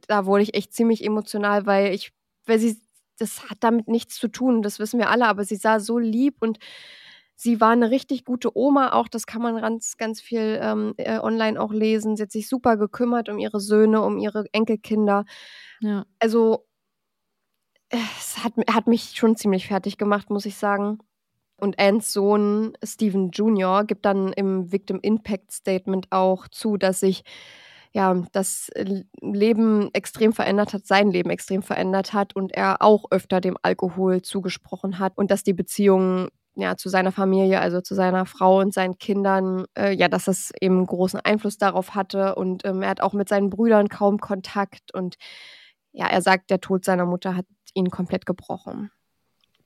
da 0.06 0.26
wurde 0.26 0.42
ich 0.42 0.54
echt 0.54 0.74
ziemlich 0.74 1.02
emotional, 1.02 1.64
weil 1.64 1.94
ich, 1.94 2.12
weil 2.44 2.58
sie, 2.58 2.78
das 3.18 3.50
hat 3.50 3.58
damit 3.60 3.88
nichts 3.88 4.16
zu 4.16 4.28
tun, 4.28 4.62
das 4.62 4.78
wissen 4.78 4.98
wir 4.98 5.10
alle, 5.10 5.26
aber 5.26 5.44
sie 5.44 5.56
sah 5.56 5.80
so 5.80 5.98
lieb 5.98 6.36
und 6.40 6.58
sie 7.34 7.60
war 7.60 7.70
eine 7.70 7.90
richtig 7.90 8.24
gute 8.24 8.56
Oma 8.56 8.92
auch, 8.92 9.08
das 9.08 9.26
kann 9.26 9.42
man 9.42 9.60
ganz, 9.60 9.96
ganz 9.96 10.20
viel 10.20 10.58
ähm, 10.60 10.94
äh, 10.96 11.18
online 11.20 11.60
auch 11.60 11.72
lesen. 11.72 12.16
Sie 12.16 12.22
hat 12.24 12.32
sich 12.32 12.48
super 12.48 12.76
gekümmert 12.76 13.28
um 13.28 13.38
ihre 13.38 13.60
Söhne, 13.60 14.02
um 14.02 14.18
ihre 14.18 14.46
Enkelkinder. 14.52 15.24
Ja. 15.80 16.04
Also 16.18 16.66
es 17.90 18.42
hat, 18.42 18.52
hat 18.70 18.86
mich 18.86 19.12
schon 19.14 19.36
ziemlich 19.36 19.68
fertig 19.68 19.98
gemacht, 19.98 20.30
muss 20.30 20.46
ich 20.46 20.56
sagen. 20.56 20.98
Und 21.60 21.78
Anns 21.78 22.12
Sohn 22.12 22.76
Stephen 22.84 23.30
Jr. 23.30 23.84
gibt 23.84 24.04
dann 24.04 24.32
im 24.32 24.70
Victim 24.72 25.00
Impact 25.02 25.52
Statement 25.52 26.06
auch 26.10 26.48
zu, 26.48 26.76
dass 26.76 27.00
sich 27.00 27.24
ja, 27.92 28.14
das 28.32 28.70
Leben 29.20 29.90
extrem 29.94 30.32
verändert 30.32 30.74
hat, 30.74 30.86
sein 30.86 31.10
Leben 31.10 31.30
extrem 31.30 31.62
verändert 31.62 32.12
hat 32.12 32.36
und 32.36 32.52
er 32.52 32.82
auch 32.82 33.06
öfter 33.10 33.40
dem 33.40 33.56
Alkohol 33.62 34.22
zugesprochen 34.22 34.98
hat 34.98 35.16
und 35.16 35.30
dass 35.30 35.42
die 35.42 35.54
Beziehung 35.54 36.28
ja, 36.54 36.76
zu 36.76 36.88
seiner 36.88 37.12
Familie, 37.12 37.60
also 37.60 37.80
zu 37.80 37.94
seiner 37.94 38.26
Frau 38.26 38.58
und 38.60 38.74
seinen 38.74 38.98
Kindern, 38.98 39.64
äh, 39.78 39.92
ja, 39.94 40.08
dass 40.08 40.24
das 40.24 40.52
eben 40.60 40.84
großen 40.86 41.20
Einfluss 41.20 41.56
darauf 41.56 41.94
hatte 41.94 42.34
und 42.34 42.64
ähm, 42.64 42.82
er 42.82 42.90
hat 42.90 43.00
auch 43.00 43.12
mit 43.12 43.28
seinen 43.28 43.48
Brüdern 43.50 43.88
kaum 43.88 44.18
Kontakt 44.18 44.92
und 44.92 45.16
ja, 45.92 46.06
er 46.08 46.20
sagt, 46.22 46.50
der 46.50 46.60
Tod 46.60 46.84
seiner 46.84 47.06
Mutter 47.06 47.36
hat 47.36 47.46
ihn 47.74 47.90
komplett 47.90 48.26
gebrochen. 48.26 48.90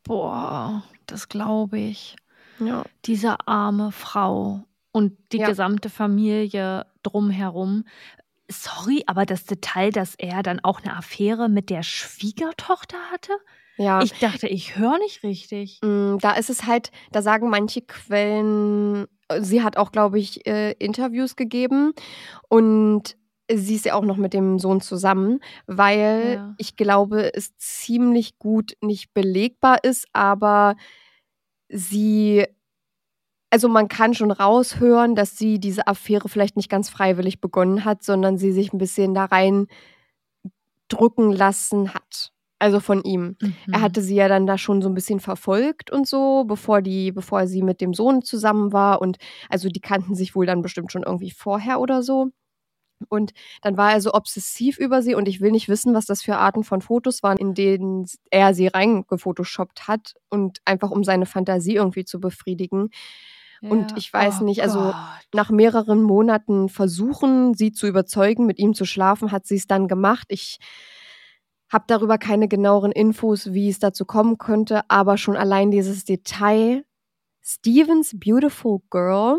Boah, 0.05 0.83
das 1.07 1.29
glaube 1.29 1.79
ich. 1.79 2.17
Ja. 2.59 2.85
Diese 3.05 3.37
arme 3.47 3.93
Frau 3.93 4.65
und 4.93 5.17
die 5.33 5.39
Ja. 5.39 5.49
gesamte 5.49 5.89
Familie 5.89 6.87
drumherum. 7.03 7.85
Sorry, 8.51 9.05
aber 9.07 9.25
das 9.27 9.45
Detail, 9.45 9.91
dass 9.91 10.15
er 10.17 10.43
dann 10.43 10.61
auch 10.61 10.81
eine 10.83 10.97
Affäre 10.97 11.49
mit 11.49 11.71
der 11.71 11.83
Schwiegertochter 11.83 12.99
hatte? 13.11 13.33
Ja. 13.79 14.03
Ich 14.03 14.13
dachte, 14.19 14.49
ich 14.49 14.77
höre 14.77 14.99
nicht 14.99 15.23
richtig. 15.23 15.81
Mm, 15.83 16.19
Da 16.19 16.33
ist 16.33 16.51
es 16.51 16.67
halt, 16.67 16.91
da 17.13 17.23
sagen 17.23 17.49
manche 17.49 17.81
Quellen, 17.83 19.07
sie 19.41 19.63
hat 19.63 19.77
auch, 19.79 19.93
glaube 19.93 20.19
ich, 20.19 20.47
äh, 20.47 20.73
Interviews 20.73 21.37
gegeben 21.37 21.93
und 22.49 23.17
sie 23.51 23.75
ist 23.77 23.87
ja 23.87 23.95
auch 23.95 24.05
noch 24.05 24.19
mit 24.19 24.35
dem 24.35 24.59
Sohn 24.59 24.81
zusammen, 24.83 25.41
weil 25.67 26.35
Ja. 26.37 26.55
ich 26.59 26.77
glaube, 26.77 27.35
es 27.35 27.57
ziemlich 27.57 28.39
gut 28.39 28.75
nicht 28.83 29.15
belegbar 29.15 29.83
ist, 29.85 30.07
aber 30.13 30.77
sie, 31.69 32.45
also 33.53 33.69
man 33.69 33.89
kann 33.89 34.15
schon 34.15 34.33
raushören, 34.33 35.15
dass 35.15 35.37
sie 35.39 35.61
diese 35.61 35.87
Affäre 35.87 36.29
vielleicht 36.31 36.57
nicht 36.57 36.71
ganz 36.71 36.91
freiwillig 36.91 37.41
begonnen 37.41 37.85
hat, 37.85 38.03
sondern 38.03 38.39
sie 38.39 38.53
sich 38.53 38.73
ein 38.73 38.79
bisschen 38.79 39.15
da 39.15 39.27
rein 39.27 39.69
drücken 40.89 41.33
lassen 41.33 41.95
hat. 41.95 42.33
Also 42.59 42.79
von 42.79 43.03
ihm. 43.03 43.37
Er 43.73 43.81
Mhm. 43.81 43.83
hatte 43.83 44.03
sie 44.03 44.15
ja 44.15 44.29
dann 44.29 44.47
da 44.47 44.57
schon 44.57 44.83
so 44.83 44.89
ein 44.89 44.95
bisschen 44.95 45.19
verfolgt 45.19 45.91
und 45.91 46.07
so, 46.07 46.45
bevor 46.45 46.81
die, 46.81 47.11
bevor 47.11 47.49
sie 47.49 47.63
mit 47.63 47.81
dem 47.81 47.93
Sohn 47.93 48.23
zusammen 48.23 48.73
war. 48.73 49.01
Und 49.03 49.17
also 49.49 49.69
die 49.69 49.81
kannten 49.81 50.15
sich 50.15 50.37
wohl 50.37 50.47
dann 50.47 50.63
bestimmt 50.63 50.93
schon 50.93 51.03
irgendwie 51.03 51.33
vorher 51.33 51.81
oder 51.81 52.03
so. 52.05 52.29
Und 53.09 53.33
dann 53.63 53.77
war 53.77 53.93
er 53.93 54.01
so 54.01 54.15
obsessiv 54.15 54.79
über 54.79 55.03
sie 55.03 55.15
und 55.17 55.29
ich 55.29 55.41
will 55.41 55.53
nicht 55.53 55.69
wissen, 55.69 55.95
was 55.95 56.07
das 56.07 56.23
für 56.23 56.37
Arten 56.39 56.65
von 56.65 56.83
Fotos 56.83 57.23
waren, 57.23 57.39
in 57.39 57.55
denen 57.55 58.07
er 58.31 58.55
sie 58.55 58.69
reingefotoshoppt 58.69 59.89
hat 59.89 60.15
und 60.31 60.61
einfach 60.67 60.91
um 60.91 61.05
seine 61.05 61.27
Fantasie 61.27 61.77
irgendwie 61.77 62.05
zu 62.05 62.21
befriedigen. 62.21 62.91
Und 63.71 63.97
ich 63.97 64.13
weiß 64.13 64.41
Oh 64.41 64.45
nicht, 64.45 64.63
also 64.63 64.81
Gott. 64.81 64.95
nach 65.35 65.51
mehreren 65.51 66.03
Monaten 66.03 66.69
versuchen, 66.69 67.55
sie 67.55 67.73
zu 67.73 67.87
überzeugen, 67.87 68.47
mit 68.47 68.59
ihm 68.59 68.75
zu 68.75 68.85
schlafen, 68.85 69.33
hat 69.33 69.47
sie 69.47 69.57
es 69.57 69.67
dann 69.67 69.89
gemacht. 69.89 70.27
Ich 70.31 70.59
habe 71.71 71.85
darüber 71.87 72.19
keine 72.19 72.49
genaueren 72.49 72.93
Infos, 72.93 73.53
wie 73.53 73.69
es 73.69 73.79
dazu 73.79 74.05
kommen 74.05 74.37
könnte, 74.39 74.83
aber 74.91 75.17
schon 75.17 75.37
allein 75.37 75.71
dieses 75.71 76.05
Detail, 76.05 76.85
Stevens 77.41 78.13
Beautiful 78.19 78.81
Girl 78.91 79.39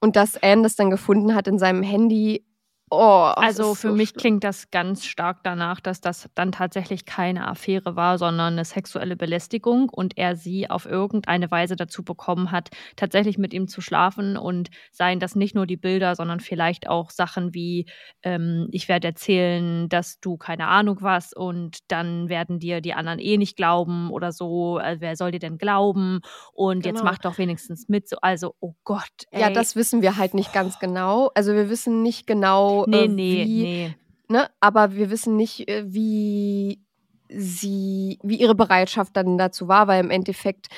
und 0.00 0.16
dass 0.16 0.42
Anne 0.42 0.62
das 0.62 0.76
dann 0.76 0.90
gefunden 0.90 1.34
hat 1.34 1.46
in 1.48 1.58
seinem 1.58 1.82
Handy. 1.82 2.44
Oh, 2.94 3.32
Also 3.40 3.74
für 3.74 3.90
so 3.90 3.92
mich 3.92 4.12
schlimm. 4.12 4.18
klingt 4.18 4.44
das 4.44 4.70
ganz 4.70 5.06
stark 5.06 5.38
danach, 5.42 5.80
dass 5.80 6.02
das 6.02 6.28
dann 6.34 6.52
tatsächlich 6.52 7.06
keine 7.06 7.48
Affäre 7.48 7.96
war, 7.96 8.18
sondern 8.18 8.52
eine 8.52 8.64
sexuelle 8.66 9.16
Belästigung 9.16 9.88
und 9.88 10.18
er 10.18 10.36
sie 10.36 10.68
auf 10.70 10.84
irgendeine 10.84 11.50
Weise 11.50 11.74
dazu 11.74 12.04
bekommen 12.04 12.52
hat, 12.52 12.68
tatsächlich 12.94 13.38
mit 13.38 13.54
ihm 13.54 13.66
zu 13.66 13.80
schlafen 13.80 14.36
und 14.36 14.68
seien 14.92 15.20
das 15.20 15.34
nicht 15.34 15.54
nur 15.54 15.66
die 15.66 15.78
Bilder, 15.78 16.14
sondern 16.14 16.40
vielleicht 16.40 16.86
auch 16.86 17.10
Sachen 17.10 17.54
wie, 17.54 17.86
ähm, 18.22 18.68
ich 18.70 18.88
werde 18.88 19.08
erzählen, 19.08 19.88
dass 19.88 20.20
du 20.20 20.36
keine 20.36 20.68
Ahnung 20.68 20.98
was 21.00 21.32
und 21.32 21.78
dann 21.88 22.28
werden 22.28 22.58
dir 22.60 22.80
die 22.82 22.92
anderen 22.94 23.18
eh 23.18 23.38
nicht 23.38 23.56
glauben 23.56 24.10
oder 24.10 24.32
so, 24.32 24.78
äh, 24.78 24.98
wer 25.00 25.16
soll 25.16 25.32
dir 25.32 25.40
denn 25.40 25.56
glauben 25.58 26.20
und 26.52 26.84
jetzt 26.84 26.98
Genau. 26.98 27.10
mach 27.10 27.18
doch 27.18 27.38
wenigstens 27.38 27.88
mit, 27.88 28.08
so, 28.08 28.18
also 28.20 28.54
oh 28.60 28.74
Gott, 28.84 29.08
ey. 29.30 29.40
Ja, 29.40 29.50
das 29.50 29.76
wissen 29.76 30.02
wir 30.02 30.16
halt 30.18 30.34
nicht 30.34 30.52
ganz 30.52 30.78
genau. 30.78 31.30
Also 31.34 31.54
wir 31.54 31.68
wissen 31.70 32.02
nicht 32.02 32.26
genau, 32.26 32.81
nee, 32.86 33.04
äh, 33.04 33.08
nee, 33.08 33.44
wie, 33.44 33.62
nee. 33.62 33.94
ne? 34.28 34.50
Aber 34.60 34.94
wir 34.94 35.10
wissen 35.10 35.36
nicht, 35.36 35.68
äh, 35.68 35.84
wie 35.86 36.80
sie, 37.28 38.18
wie 38.22 38.36
ihre 38.36 38.54
Bereitschaft 38.54 39.16
dann 39.16 39.38
dazu 39.38 39.68
war, 39.68 39.86
weil 39.88 40.04
im 40.04 40.10
Endeffekt 40.10 40.68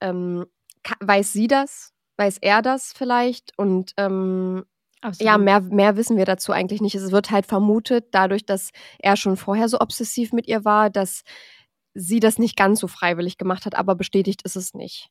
ähm, 0.00 0.44
weiß 1.00 1.32
sie 1.32 1.46
das, 1.46 1.92
weiß 2.16 2.38
er 2.42 2.62
das 2.62 2.92
vielleicht 2.92 3.52
und 3.58 3.92
ähm, 3.96 4.64
Absolut. 5.00 5.26
ja, 5.30 5.38
mehr, 5.38 5.60
mehr 5.60 5.96
wissen 5.96 6.16
wir 6.16 6.24
dazu 6.24 6.52
eigentlich 6.52 6.80
nicht. 6.80 6.94
Es 6.94 7.10
wird 7.10 7.30
halt 7.30 7.46
vermutet, 7.46 8.06
dadurch, 8.12 8.46
dass 8.46 8.70
er 8.98 9.16
schon 9.16 9.36
vorher 9.36 9.68
so 9.68 9.80
obsessiv 9.80 10.32
mit 10.32 10.46
ihr 10.46 10.64
war, 10.64 10.88
dass 10.88 11.24
sie 11.94 12.20
das 12.20 12.38
nicht 12.38 12.56
ganz 12.56 12.80
so 12.80 12.88
freiwillig 12.88 13.36
gemacht 13.38 13.66
hat, 13.66 13.74
aber 13.76 13.94
bestätigt 13.94 14.42
ist 14.42 14.56
es 14.56 14.72
nicht. 14.74 15.10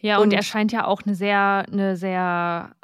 Ja, 0.00 0.18
und, 0.18 0.24
Und- 0.24 0.32
er 0.32 0.42
scheint 0.42 0.72
ja 0.72 0.86
auch 0.86 1.02
eine 1.04 1.14
sehr, 1.14 1.66
eine 1.70 1.96
sehr 1.96 2.74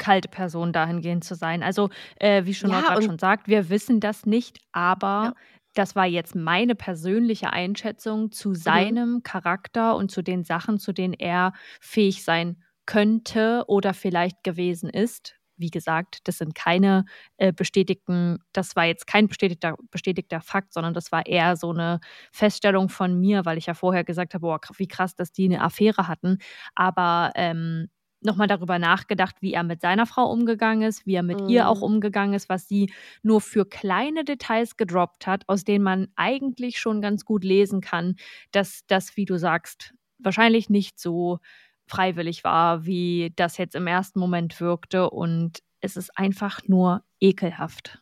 kalte 0.00 0.28
Person 0.28 0.72
dahingehend 0.72 1.24
zu 1.24 1.36
sein. 1.36 1.62
Also, 1.62 1.90
äh, 2.16 2.44
wie 2.46 2.54
schon 2.54 2.70
Ja, 2.70 2.82
gerade 2.84 3.04
schon 3.04 3.18
sagt, 3.18 3.48
wir 3.48 3.70
wissen 3.70 4.00
das 4.00 4.26
nicht, 4.26 4.58
aber 4.72 5.28
Ja. 5.28 5.34
das 5.74 5.94
war 5.94 6.06
jetzt 6.06 6.34
meine 6.34 6.74
persönliche 6.74 7.52
Einschätzung 7.52 8.32
Mhm. 8.32 8.32
zu 8.32 8.54
seinem 8.54 9.22
Charakter 9.22 9.94
und 9.96 10.10
zu 10.10 10.22
den 10.22 10.44
Sachen, 10.44 10.78
zu 10.78 10.92
denen 10.92 11.14
er 11.14 11.52
fähig 11.80 12.24
sein 12.24 12.62
könnte 12.86 13.64
oder 13.68 13.94
vielleicht 13.94 14.42
gewesen 14.42 14.90
ist. 14.90 15.36
Wie 15.56 15.70
gesagt, 15.70 16.20
das 16.26 16.38
sind 16.38 16.54
keine 16.54 17.04
äh, 17.36 17.52
bestätigten, 17.52 18.38
das 18.52 18.74
war 18.76 18.86
jetzt 18.86 19.06
kein 19.06 19.28
bestätigter, 19.28 19.76
bestätigter 19.90 20.40
Fakt, 20.40 20.72
sondern 20.72 20.94
das 20.94 21.12
war 21.12 21.26
eher 21.26 21.54
so 21.56 21.70
eine 21.70 22.00
Feststellung 22.32 22.88
von 22.88 23.20
mir, 23.20 23.44
weil 23.44 23.58
ich 23.58 23.66
ja 23.66 23.74
vorher 23.74 24.02
gesagt 24.04 24.34
habe, 24.34 24.40
boah, 24.42 24.58
wie 24.78 24.88
krass, 24.88 25.14
dass 25.14 25.32
die 25.32 25.44
eine 25.44 25.62
Affäre 25.62 26.08
hatten. 26.08 26.38
Aber 26.74 27.32
ähm, 27.36 27.88
nochmal 28.22 28.46
darüber 28.48 28.78
nachgedacht, 28.78 29.36
wie 29.40 29.52
er 29.54 29.62
mit 29.62 29.80
seiner 29.80 30.06
Frau 30.06 30.30
umgegangen 30.30 30.82
ist, 30.88 31.06
wie 31.06 31.14
er 31.14 31.22
mit 31.22 31.42
ihr 31.46 31.68
auch 31.68 31.80
Mhm. 31.80 31.82
umgegangen 31.82 32.34
ist, 32.34 32.48
was 32.48 32.68
sie 32.68 32.92
nur 33.22 33.40
für 33.40 33.64
kleine 33.66 34.24
Details 34.24 34.76
gedroppt 34.76 35.26
hat, 35.26 35.48
aus 35.48 35.64
denen 35.64 35.84
man 35.84 36.08
eigentlich 36.16 36.78
schon 36.78 37.00
ganz 37.00 37.24
gut 37.24 37.44
lesen 37.44 37.80
kann, 37.80 38.16
dass 38.52 38.82
das, 38.86 39.16
wie 39.16 39.24
du 39.24 39.38
sagst, 39.38 39.94
wahrscheinlich 40.18 40.68
nicht 40.70 40.98
so 41.00 41.38
freiwillig 41.86 42.44
war, 42.44 42.84
wie 42.86 43.32
das 43.36 43.56
jetzt 43.58 43.74
im 43.74 43.86
ersten 43.86 44.20
Moment 44.20 44.60
wirkte. 44.60 45.10
Und 45.10 45.60
es 45.80 45.96
ist 45.96 46.16
einfach 46.16 46.60
nur 46.66 47.02
ekelhaft. 47.20 48.00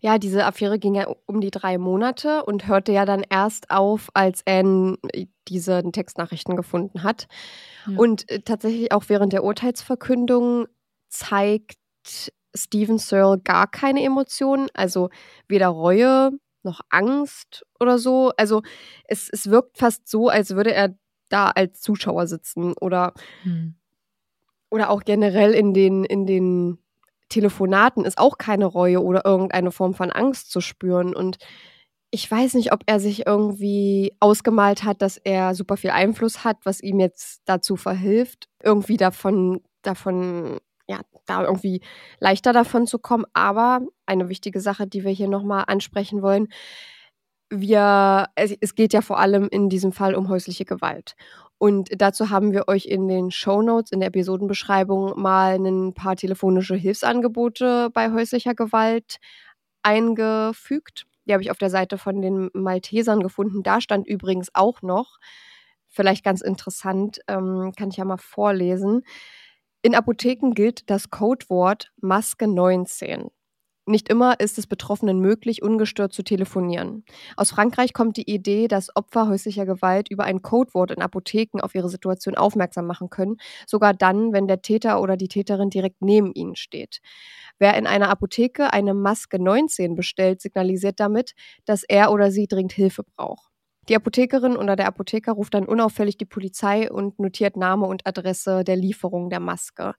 Ja, 0.00 0.18
diese 0.18 0.44
Affäre 0.44 0.78
ging 0.78 0.94
ja 0.94 1.06
um 1.26 1.40
die 1.40 1.50
drei 1.50 1.78
Monate 1.78 2.44
und 2.44 2.66
hörte 2.66 2.92
ja 2.92 3.04
dann 3.04 3.24
erst 3.28 3.70
auf, 3.70 4.08
als 4.14 4.42
Anne 4.46 4.98
äh, 5.12 5.26
diese 5.48 5.82
Textnachrichten 5.90 6.56
gefunden 6.56 7.02
hat. 7.02 7.26
Ja. 7.86 7.98
Und 7.98 8.28
äh, 8.30 8.40
tatsächlich 8.40 8.92
auch 8.92 9.04
während 9.08 9.32
der 9.32 9.44
Urteilsverkündung 9.44 10.66
zeigt 11.08 11.78
Stephen 12.54 12.98
Searle 12.98 13.38
gar 13.38 13.66
keine 13.70 14.02
Emotionen, 14.02 14.68
also 14.74 15.10
weder 15.48 15.68
Reue 15.68 16.30
noch 16.62 16.80
Angst 16.90 17.64
oder 17.80 17.98
so. 17.98 18.32
Also 18.36 18.62
es, 19.04 19.28
es 19.30 19.50
wirkt 19.50 19.78
fast 19.78 20.08
so, 20.08 20.28
als 20.28 20.54
würde 20.54 20.72
er 20.72 20.94
da 21.28 21.50
als 21.50 21.80
Zuschauer 21.80 22.26
sitzen 22.26 22.74
oder 22.80 23.12
Hm. 23.42 23.74
oder 24.70 24.90
auch 24.90 25.02
generell 25.04 25.52
in 25.52 25.74
den, 25.74 26.04
in 26.04 26.26
den 26.26 26.78
Telefonaten 27.28 28.04
ist 28.04 28.18
auch 28.18 28.38
keine 28.38 28.66
Reue 28.66 29.02
oder 29.02 29.24
irgendeine 29.24 29.70
Form 29.70 29.94
von 29.94 30.10
Angst 30.10 30.50
zu 30.50 30.60
spüren. 30.60 31.14
Und 31.14 31.38
ich 32.10 32.30
weiß 32.30 32.54
nicht, 32.54 32.72
ob 32.72 32.80
er 32.86 33.00
sich 33.00 33.26
irgendwie 33.26 34.14
ausgemalt 34.20 34.84
hat, 34.84 35.02
dass 35.02 35.18
er 35.18 35.54
super 35.54 35.76
viel 35.76 35.90
Einfluss 35.90 36.44
hat, 36.44 36.58
was 36.64 36.80
ihm 36.80 37.00
jetzt 37.00 37.42
dazu 37.44 37.76
verhilft, 37.76 38.48
irgendwie 38.62 38.96
davon, 38.96 39.60
davon, 39.82 40.58
ja, 40.88 41.00
da 41.26 41.44
irgendwie 41.44 41.82
leichter 42.18 42.52
davon 42.52 42.86
zu 42.86 42.98
kommen. 42.98 43.26
Aber 43.34 43.80
eine 44.06 44.28
wichtige 44.28 44.60
Sache, 44.60 44.86
die 44.86 45.04
wir 45.04 45.12
hier 45.12 45.28
nochmal 45.28 45.64
ansprechen 45.66 46.22
wollen, 46.22 46.48
wir, 47.50 48.26
es, 48.34 48.54
es 48.60 48.74
geht 48.74 48.92
ja 48.92 49.00
vor 49.00 49.18
allem 49.18 49.48
in 49.50 49.68
diesem 49.68 49.92
Fall 49.92 50.14
um 50.14 50.28
häusliche 50.28 50.64
Gewalt. 50.64 51.14
Und 51.58 51.90
dazu 52.00 52.30
haben 52.30 52.52
wir 52.52 52.68
euch 52.68 52.86
in 52.86 53.08
den 53.08 53.32
Show 53.32 53.62
Notes, 53.62 53.90
in 53.90 53.98
der 53.98 54.08
Episodenbeschreibung 54.08 55.20
mal 55.20 55.56
ein 55.56 55.92
paar 55.92 56.14
telefonische 56.14 56.76
Hilfsangebote 56.76 57.90
bei 57.92 58.12
häuslicher 58.12 58.54
Gewalt 58.54 59.18
eingefügt. 59.82 61.06
Die 61.26 61.32
habe 61.32 61.42
ich 61.42 61.50
auf 61.50 61.58
der 61.58 61.70
Seite 61.70 61.98
von 61.98 62.22
den 62.22 62.50
Maltesern 62.54 63.20
gefunden. 63.20 63.62
Da 63.62 63.80
stand 63.80 64.06
übrigens 64.06 64.50
auch 64.54 64.82
noch, 64.82 65.18
vielleicht 65.88 66.24
ganz 66.24 66.42
interessant, 66.42 67.20
ähm, 67.26 67.72
kann 67.76 67.90
ich 67.90 67.96
ja 67.96 68.04
mal 68.04 68.18
vorlesen. 68.18 69.02
In 69.82 69.94
Apotheken 69.94 70.52
gilt 70.54 70.88
das 70.90 71.10
Codewort 71.10 71.92
Maske 72.00 72.46
19. 72.46 73.30
Nicht 73.88 74.10
immer 74.10 74.38
ist 74.38 74.58
es 74.58 74.66
Betroffenen 74.66 75.18
möglich, 75.18 75.62
ungestört 75.62 76.12
zu 76.12 76.22
telefonieren. 76.22 77.04
Aus 77.38 77.52
Frankreich 77.52 77.94
kommt 77.94 78.18
die 78.18 78.30
Idee, 78.30 78.68
dass 78.68 78.94
Opfer 78.94 79.28
häuslicher 79.28 79.64
Gewalt 79.64 80.10
über 80.10 80.24
ein 80.24 80.42
Codewort 80.42 80.90
in 80.90 81.00
Apotheken 81.00 81.62
auf 81.62 81.74
ihre 81.74 81.88
Situation 81.88 82.34
aufmerksam 82.34 82.86
machen 82.86 83.08
können, 83.08 83.38
sogar 83.66 83.94
dann, 83.94 84.34
wenn 84.34 84.46
der 84.46 84.60
Täter 84.60 85.00
oder 85.00 85.16
die 85.16 85.28
Täterin 85.28 85.70
direkt 85.70 86.02
neben 86.02 86.34
ihnen 86.34 86.54
steht. 86.54 87.00
Wer 87.58 87.78
in 87.78 87.86
einer 87.86 88.10
Apotheke 88.10 88.74
eine 88.74 88.92
Maske 88.92 89.42
19 89.42 89.94
bestellt, 89.94 90.42
signalisiert 90.42 91.00
damit, 91.00 91.32
dass 91.64 91.82
er 91.82 92.12
oder 92.12 92.30
sie 92.30 92.46
dringend 92.46 92.72
Hilfe 92.72 93.04
braucht. 93.16 93.47
Die 93.88 93.96
Apothekerin 93.96 94.56
oder 94.56 94.76
der 94.76 94.86
Apotheker 94.86 95.32
ruft 95.32 95.54
dann 95.54 95.64
unauffällig 95.64 96.18
die 96.18 96.26
Polizei 96.26 96.90
und 96.90 97.18
notiert 97.18 97.56
Name 97.56 97.86
und 97.86 98.06
Adresse 98.06 98.62
der 98.62 98.76
Lieferung 98.76 99.30
der 99.30 99.40
Maske. 99.40 99.94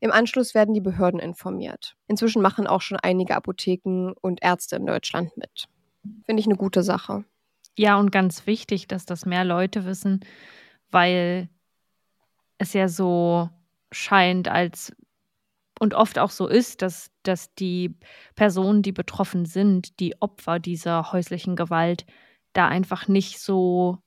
Im 0.00 0.12
Anschluss 0.12 0.54
werden 0.54 0.74
die 0.74 0.80
Behörden 0.80 1.18
informiert. 1.18 1.96
Inzwischen 2.06 2.40
machen 2.40 2.66
auch 2.66 2.82
schon 2.82 2.98
einige 2.98 3.34
Apotheken 3.34 4.12
und 4.20 4.42
Ärzte 4.42 4.76
in 4.76 4.86
Deutschland 4.86 5.36
mit. 5.36 5.68
Finde 6.24 6.40
ich 6.40 6.46
eine 6.46 6.56
gute 6.56 6.82
Sache. 6.82 7.24
Ja, 7.76 7.98
und 7.98 8.12
ganz 8.12 8.46
wichtig, 8.46 8.86
dass 8.86 9.06
das 9.06 9.26
mehr 9.26 9.44
Leute 9.44 9.84
wissen, 9.86 10.20
weil 10.90 11.48
es 12.58 12.74
ja 12.74 12.86
so 12.88 13.48
scheint, 13.90 14.48
als 14.48 14.92
und 15.80 15.94
oft 15.94 16.18
auch 16.20 16.30
so 16.30 16.46
ist, 16.46 16.80
dass, 16.80 17.10
dass 17.24 17.54
die 17.54 17.96
Personen, 18.36 18.82
die 18.82 18.92
betroffen 18.92 19.46
sind, 19.46 19.98
die 19.98 20.20
Opfer 20.20 20.60
dieser 20.60 21.10
häuslichen 21.10 21.56
Gewalt, 21.56 22.04
da 22.52 22.68
einfach 22.68 23.08
nicht 23.08 23.40
so, 23.40 23.98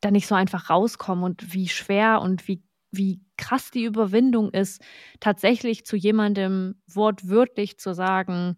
da 0.00 0.10
nicht 0.10 0.26
so 0.26 0.34
einfach 0.34 0.70
rauskommen 0.70 1.24
und 1.24 1.54
wie 1.54 1.68
schwer 1.68 2.20
und 2.22 2.48
wie, 2.48 2.62
wie 2.92 3.22
krass 3.36 3.70
die 3.70 3.84
Überwindung 3.84 4.50
ist, 4.50 4.82
tatsächlich 5.20 5.86
zu 5.86 5.96
jemandem 5.96 6.80
wortwörtlich 6.86 7.78
zu 7.78 7.94
sagen, 7.94 8.56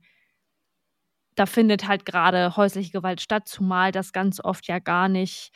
da 1.36 1.46
findet 1.46 1.86
halt 1.86 2.06
gerade 2.06 2.56
häusliche 2.56 2.90
Gewalt 2.92 3.20
statt, 3.20 3.46
zumal 3.48 3.92
das 3.92 4.12
ganz 4.12 4.40
oft 4.42 4.66
ja 4.66 4.78
gar 4.78 5.08
nicht 5.08 5.52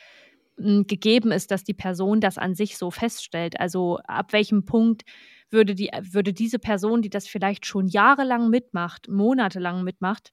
hm, 0.57 0.85
gegeben 0.87 1.31
ist, 1.31 1.51
dass 1.51 1.63
die 1.63 1.73
Person 1.73 2.21
das 2.21 2.37
an 2.37 2.55
sich 2.55 2.77
so 2.77 2.91
feststellt. 2.91 3.59
Also 3.59 3.97
ab 4.05 4.31
welchem 4.33 4.65
Punkt 4.65 5.03
würde, 5.49 5.75
die, 5.75 5.89
würde 6.01 6.33
diese 6.33 6.59
Person, 6.59 7.01
die 7.01 7.09
das 7.09 7.27
vielleicht 7.27 7.65
schon 7.65 7.87
jahrelang 7.87 8.49
mitmacht, 8.49 9.07
monatelang 9.09 9.83
mitmacht, 9.83 10.31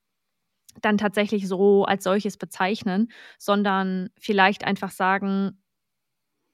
dann 0.82 0.98
tatsächlich 0.98 1.48
so 1.48 1.84
als 1.84 2.04
solches 2.04 2.36
bezeichnen, 2.36 3.10
sondern 3.38 4.10
vielleicht 4.18 4.64
einfach 4.64 4.90
sagen, 4.90 5.58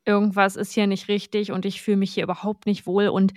irgendwas 0.04 0.56
ist 0.56 0.72
hier 0.72 0.86
nicht 0.86 1.08
richtig 1.08 1.52
und 1.52 1.64
ich 1.64 1.82
fühle 1.82 1.96
mich 1.98 2.12
hier 2.14 2.24
überhaupt 2.24 2.66
nicht 2.66 2.86
wohl 2.86 3.08
und 3.08 3.32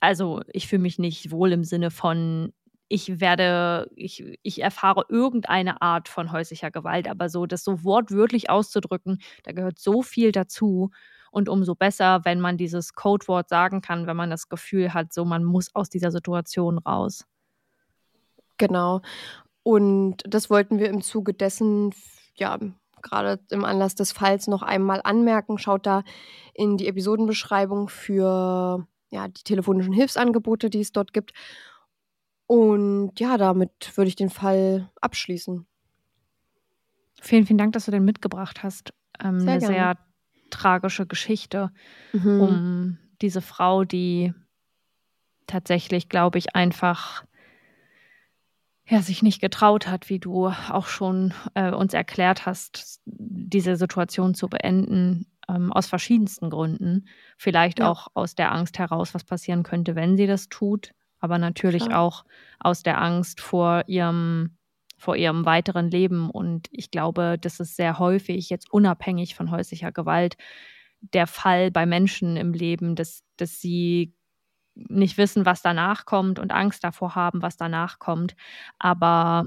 also 0.00 0.42
ich 0.52 0.66
fühle 0.68 0.82
mich 0.82 0.98
nicht 0.98 1.30
wohl 1.30 1.52
im 1.52 1.64
Sinne 1.64 1.90
von 1.90 2.52
ich 2.92 3.20
werde, 3.20 3.88
ich, 3.94 4.24
ich 4.42 4.60
erfahre 4.62 5.04
irgendeine 5.08 5.80
Art 5.80 6.08
von 6.08 6.32
häuslicher 6.32 6.72
Gewalt, 6.72 7.08
aber 7.08 7.28
so 7.28 7.46
das 7.46 7.62
so 7.62 7.84
wortwörtlich 7.84 8.50
auszudrücken, 8.50 9.20
da 9.44 9.52
gehört 9.52 9.78
so 9.78 10.02
viel 10.02 10.32
dazu. 10.32 10.90
Und 11.30 11.48
umso 11.48 11.76
besser, 11.76 12.24
wenn 12.24 12.40
man 12.40 12.56
dieses 12.56 12.94
Codewort 12.94 13.48
sagen 13.48 13.80
kann, 13.80 14.08
wenn 14.08 14.16
man 14.16 14.30
das 14.30 14.48
Gefühl 14.48 14.92
hat, 14.92 15.12
so 15.12 15.24
man 15.24 15.44
muss 15.44 15.72
aus 15.76 15.88
dieser 15.88 16.10
Situation 16.10 16.78
raus. 16.78 17.24
Genau. 18.58 19.02
Und 19.62 20.18
das 20.26 20.50
wollten 20.50 20.78
wir 20.78 20.88
im 20.88 21.02
Zuge 21.02 21.34
dessen, 21.34 21.94
ja, 22.34 22.58
gerade 23.02 23.40
im 23.50 23.64
Anlass 23.64 23.94
des 23.94 24.12
Falls 24.12 24.46
noch 24.46 24.62
einmal 24.62 25.00
anmerken. 25.04 25.58
Schaut 25.58 25.86
da 25.86 26.02
in 26.54 26.76
die 26.76 26.88
Episodenbeschreibung 26.88 27.88
für 27.88 28.86
ja, 29.10 29.28
die 29.28 29.42
telefonischen 29.42 29.92
Hilfsangebote, 29.92 30.70
die 30.70 30.80
es 30.80 30.92
dort 30.92 31.12
gibt. 31.12 31.32
Und 32.46 33.12
ja, 33.18 33.36
damit 33.36 33.96
würde 33.96 34.08
ich 34.08 34.16
den 34.16 34.30
Fall 34.30 34.90
abschließen. 35.00 35.66
Vielen, 37.20 37.46
vielen 37.46 37.58
Dank, 37.58 37.72
dass 37.74 37.84
du 37.84 37.90
den 37.90 38.04
mitgebracht 38.04 38.62
hast. 38.62 38.92
Ähm, 39.22 39.40
sehr 39.40 39.50
eine 39.50 39.60
gerne. 39.60 39.74
sehr 39.74 39.98
tragische 40.50 41.06
Geschichte 41.06 41.70
mhm. 42.12 42.40
um 42.40 42.98
diese 43.20 43.40
Frau, 43.40 43.84
die 43.84 44.32
tatsächlich, 45.46 46.08
glaube 46.08 46.38
ich, 46.38 46.54
einfach 46.56 47.24
ja, 48.90 49.00
sich 49.02 49.22
nicht 49.22 49.40
getraut 49.40 49.86
hat, 49.86 50.08
wie 50.08 50.18
du 50.18 50.48
auch 50.48 50.86
schon 50.86 51.32
äh, 51.54 51.70
uns 51.72 51.94
erklärt 51.94 52.44
hast, 52.44 53.00
diese 53.06 53.76
Situation 53.76 54.34
zu 54.34 54.48
beenden, 54.48 55.26
ähm, 55.48 55.72
aus 55.72 55.86
verschiedensten 55.86 56.50
Gründen. 56.50 57.06
Vielleicht 57.38 57.78
ja. 57.78 57.90
auch 57.90 58.08
aus 58.14 58.34
der 58.34 58.52
Angst 58.52 58.78
heraus, 58.78 59.14
was 59.14 59.24
passieren 59.24 59.62
könnte, 59.62 59.94
wenn 59.94 60.16
sie 60.16 60.26
das 60.26 60.48
tut 60.48 60.92
aber 61.20 61.38
natürlich 61.38 61.86
Klar. 61.86 62.00
auch 62.00 62.24
aus 62.58 62.82
der 62.82 63.00
Angst 63.00 63.40
vor 63.40 63.84
ihrem 63.86 64.56
vor 64.96 65.16
ihrem 65.16 65.46
weiteren 65.46 65.90
Leben. 65.90 66.28
Und 66.28 66.68
ich 66.72 66.90
glaube, 66.90 67.38
das 67.40 67.58
ist 67.58 67.74
sehr 67.74 67.98
häufig, 67.98 68.50
jetzt 68.50 68.70
unabhängig 68.70 69.34
von 69.34 69.50
häuslicher 69.50 69.92
Gewalt, 69.92 70.36
der 71.00 71.26
Fall 71.26 71.70
bei 71.70 71.86
Menschen 71.86 72.36
im 72.36 72.52
Leben, 72.52 72.96
dass, 72.96 73.22
dass 73.38 73.62
sie 73.62 74.12
nicht 74.88 75.18
wissen, 75.18 75.46
was 75.46 75.62
danach 75.62 76.04
kommt 76.04 76.38
und 76.38 76.52
Angst 76.52 76.84
davor 76.84 77.14
haben, 77.14 77.42
was 77.42 77.56
danach 77.56 77.98
kommt. 77.98 78.34
Aber 78.78 79.46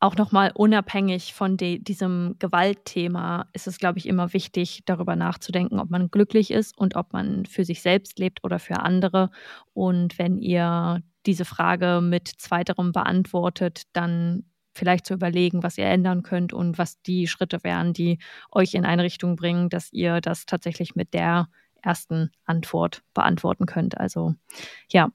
auch 0.00 0.16
nochmal 0.16 0.50
unabhängig 0.54 1.34
von 1.34 1.58
diesem 1.58 2.36
Gewaltthema 2.38 3.46
ist 3.52 3.66
es, 3.66 3.78
glaube 3.78 3.98
ich, 3.98 4.06
immer 4.08 4.32
wichtig, 4.32 4.82
darüber 4.86 5.14
nachzudenken, 5.14 5.78
ob 5.78 5.90
man 5.90 6.10
glücklich 6.10 6.50
ist 6.50 6.76
und 6.78 6.96
ob 6.96 7.12
man 7.12 7.44
für 7.44 7.64
sich 7.64 7.82
selbst 7.82 8.18
lebt 8.18 8.42
oder 8.42 8.58
für 8.58 8.80
andere. 8.80 9.30
Und 9.74 10.18
wenn 10.18 10.38
ihr 10.38 11.02
diese 11.26 11.44
Frage 11.44 12.00
mit 12.02 12.28
zweiterem 12.28 12.92
beantwortet, 12.92 13.82
dann 13.92 14.44
vielleicht 14.74 15.04
zu 15.04 15.12
überlegen, 15.14 15.62
was 15.62 15.76
ihr 15.76 15.84
ändern 15.86 16.22
könnt 16.22 16.54
und 16.54 16.78
was 16.78 17.02
die 17.02 17.26
Schritte 17.26 17.62
wären, 17.62 17.92
die 17.92 18.18
euch 18.50 18.72
in 18.74 18.86
eine 18.86 19.02
Richtung 19.02 19.36
bringen, 19.36 19.68
dass 19.68 19.92
ihr 19.92 20.22
das 20.22 20.46
tatsächlich 20.46 20.94
mit 20.94 21.12
der 21.12 21.48
ersten 21.82 22.30
Antwort 22.44 23.02
beantworten 23.14 23.66
könnt. 23.66 23.98
Also 23.98 24.34
ja. 24.90 25.10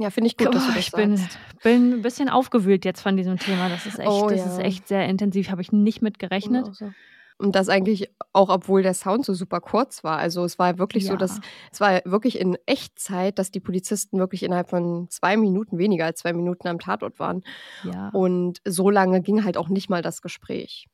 Ja, 0.00 0.10
finde 0.10 0.28
ich 0.28 0.36
gut, 0.36 0.54
dass 0.54 0.64
du 0.66 0.72
das 0.72 0.78
ich 0.78 0.92
bin, 0.92 1.16
sagst. 1.16 1.38
bin 1.64 1.94
ein 1.94 2.02
bisschen 2.02 2.28
aufgewühlt 2.28 2.84
jetzt 2.84 3.00
von 3.00 3.16
diesem 3.16 3.36
Thema. 3.36 3.68
Das 3.68 3.84
ist 3.84 3.98
echt, 3.98 4.08
oh, 4.08 4.28
das 4.28 4.38
ja. 4.38 4.46
ist 4.46 4.58
echt 4.60 4.86
sehr 4.86 5.04
intensiv. 5.06 5.50
Habe 5.50 5.60
ich 5.60 5.72
nicht 5.72 6.02
mit 6.02 6.20
gerechnet. 6.20 6.72
So. 6.72 6.92
Und 7.38 7.54
das 7.54 7.68
eigentlich 7.68 8.08
auch, 8.32 8.48
obwohl 8.48 8.82
der 8.82 8.94
Sound 8.94 9.24
so 9.24 9.34
super 9.34 9.60
kurz 9.60 10.04
war. 10.04 10.18
Also 10.18 10.44
es 10.44 10.58
war 10.58 10.78
wirklich 10.78 11.04
ja. 11.04 11.10
so, 11.10 11.16
dass 11.16 11.40
es 11.72 11.80
war 11.80 12.00
wirklich 12.04 12.38
in 12.38 12.56
Echtzeit, 12.66 13.38
dass 13.38 13.50
die 13.50 13.60
Polizisten 13.60 14.18
wirklich 14.18 14.44
innerhalb 14.44 14.70
von 14.70 15.08
zwei 15.10 15.36
Minuten, 15.36 15.78
weniger 15.78 16.04
als 16.04 16.20
zwei 16.20 16.32
Minuten 16.32 16.68
am 16.68 16.78
Tatort 16.78 17.18
waren. 17.18 17.42
Ja. 17.84 18.10
Und 18.10 18.60
so 18.64 18.90
lange 18.90 19.20
ging 19.20 19.44
halt 19.44 19.56
auch 19.56 19.68
nicht 19.68 19.88
mal 19.88 20.02
das 20.02 20.22
Gespräch 20.22 20.88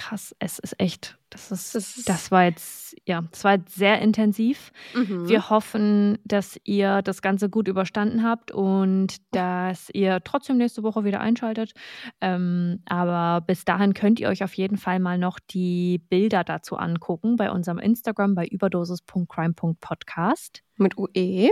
krass, 0.00 0.34
es 0.38 0.58
ist 0.58 0.80
echt, 0.80 1.18
das 1.28 1.52
ist, 1.52 1.74
das, 1.74 1.98
ist 1.98 2.08
das 2.08 2.30
war 2.30 2.44
jetzt, 2.44 2.96
ja, 3.06 3.22
das 3.30 3.44
war 3.44 3.56
jetzt 3.56 3.74
sehr 3.74 4.00
intensiv. 4.00 4.72
Mhm. 4.94 5.28
Wir 5.28 5.50
hoffen, 5.50 6.16
dass 6.24 6.58
ihr 6.64 7.02
das 7.02 7.20
Ganze 7.20 7.50
gut 7.50 7.68
überstanden 7.68 8.24
habt 8.24 8.50
und 8.50 9.16
dass 9.32 9.90
ihr 9.92 10.22
trotzdem 10.24 10.56
nächste 10.56 10.82
Woche 10.82 11.04
wieder 11.04 11.20
einschaltet. 11.20 11.74
Ähm, 12.22 12.80
aber 12.86 13.42
bis 13.42 13.66
dahin 13.66 13.92
könnt 13.92 14.20
ihr 14.20 14.30
euch 14.30 14.42
auf 14.42 14.54
jeden 14.54 14.78
Fall 14.78 15.00
mal 15.00 15.18
noch 15.18 15.38
die 15.38 15.98
Bilder 16.08 16.44
dazu 16.44 16.76
angucken 16.76 17.36
bei 17.36 17.50
unserem 17.50 17.78
Instagram 17.78 18.34
bei 18.34 18.46
überdosis.crime.podcast. 18.46 20.62
Mit 20.78 20.96
UE. 20.96 21.50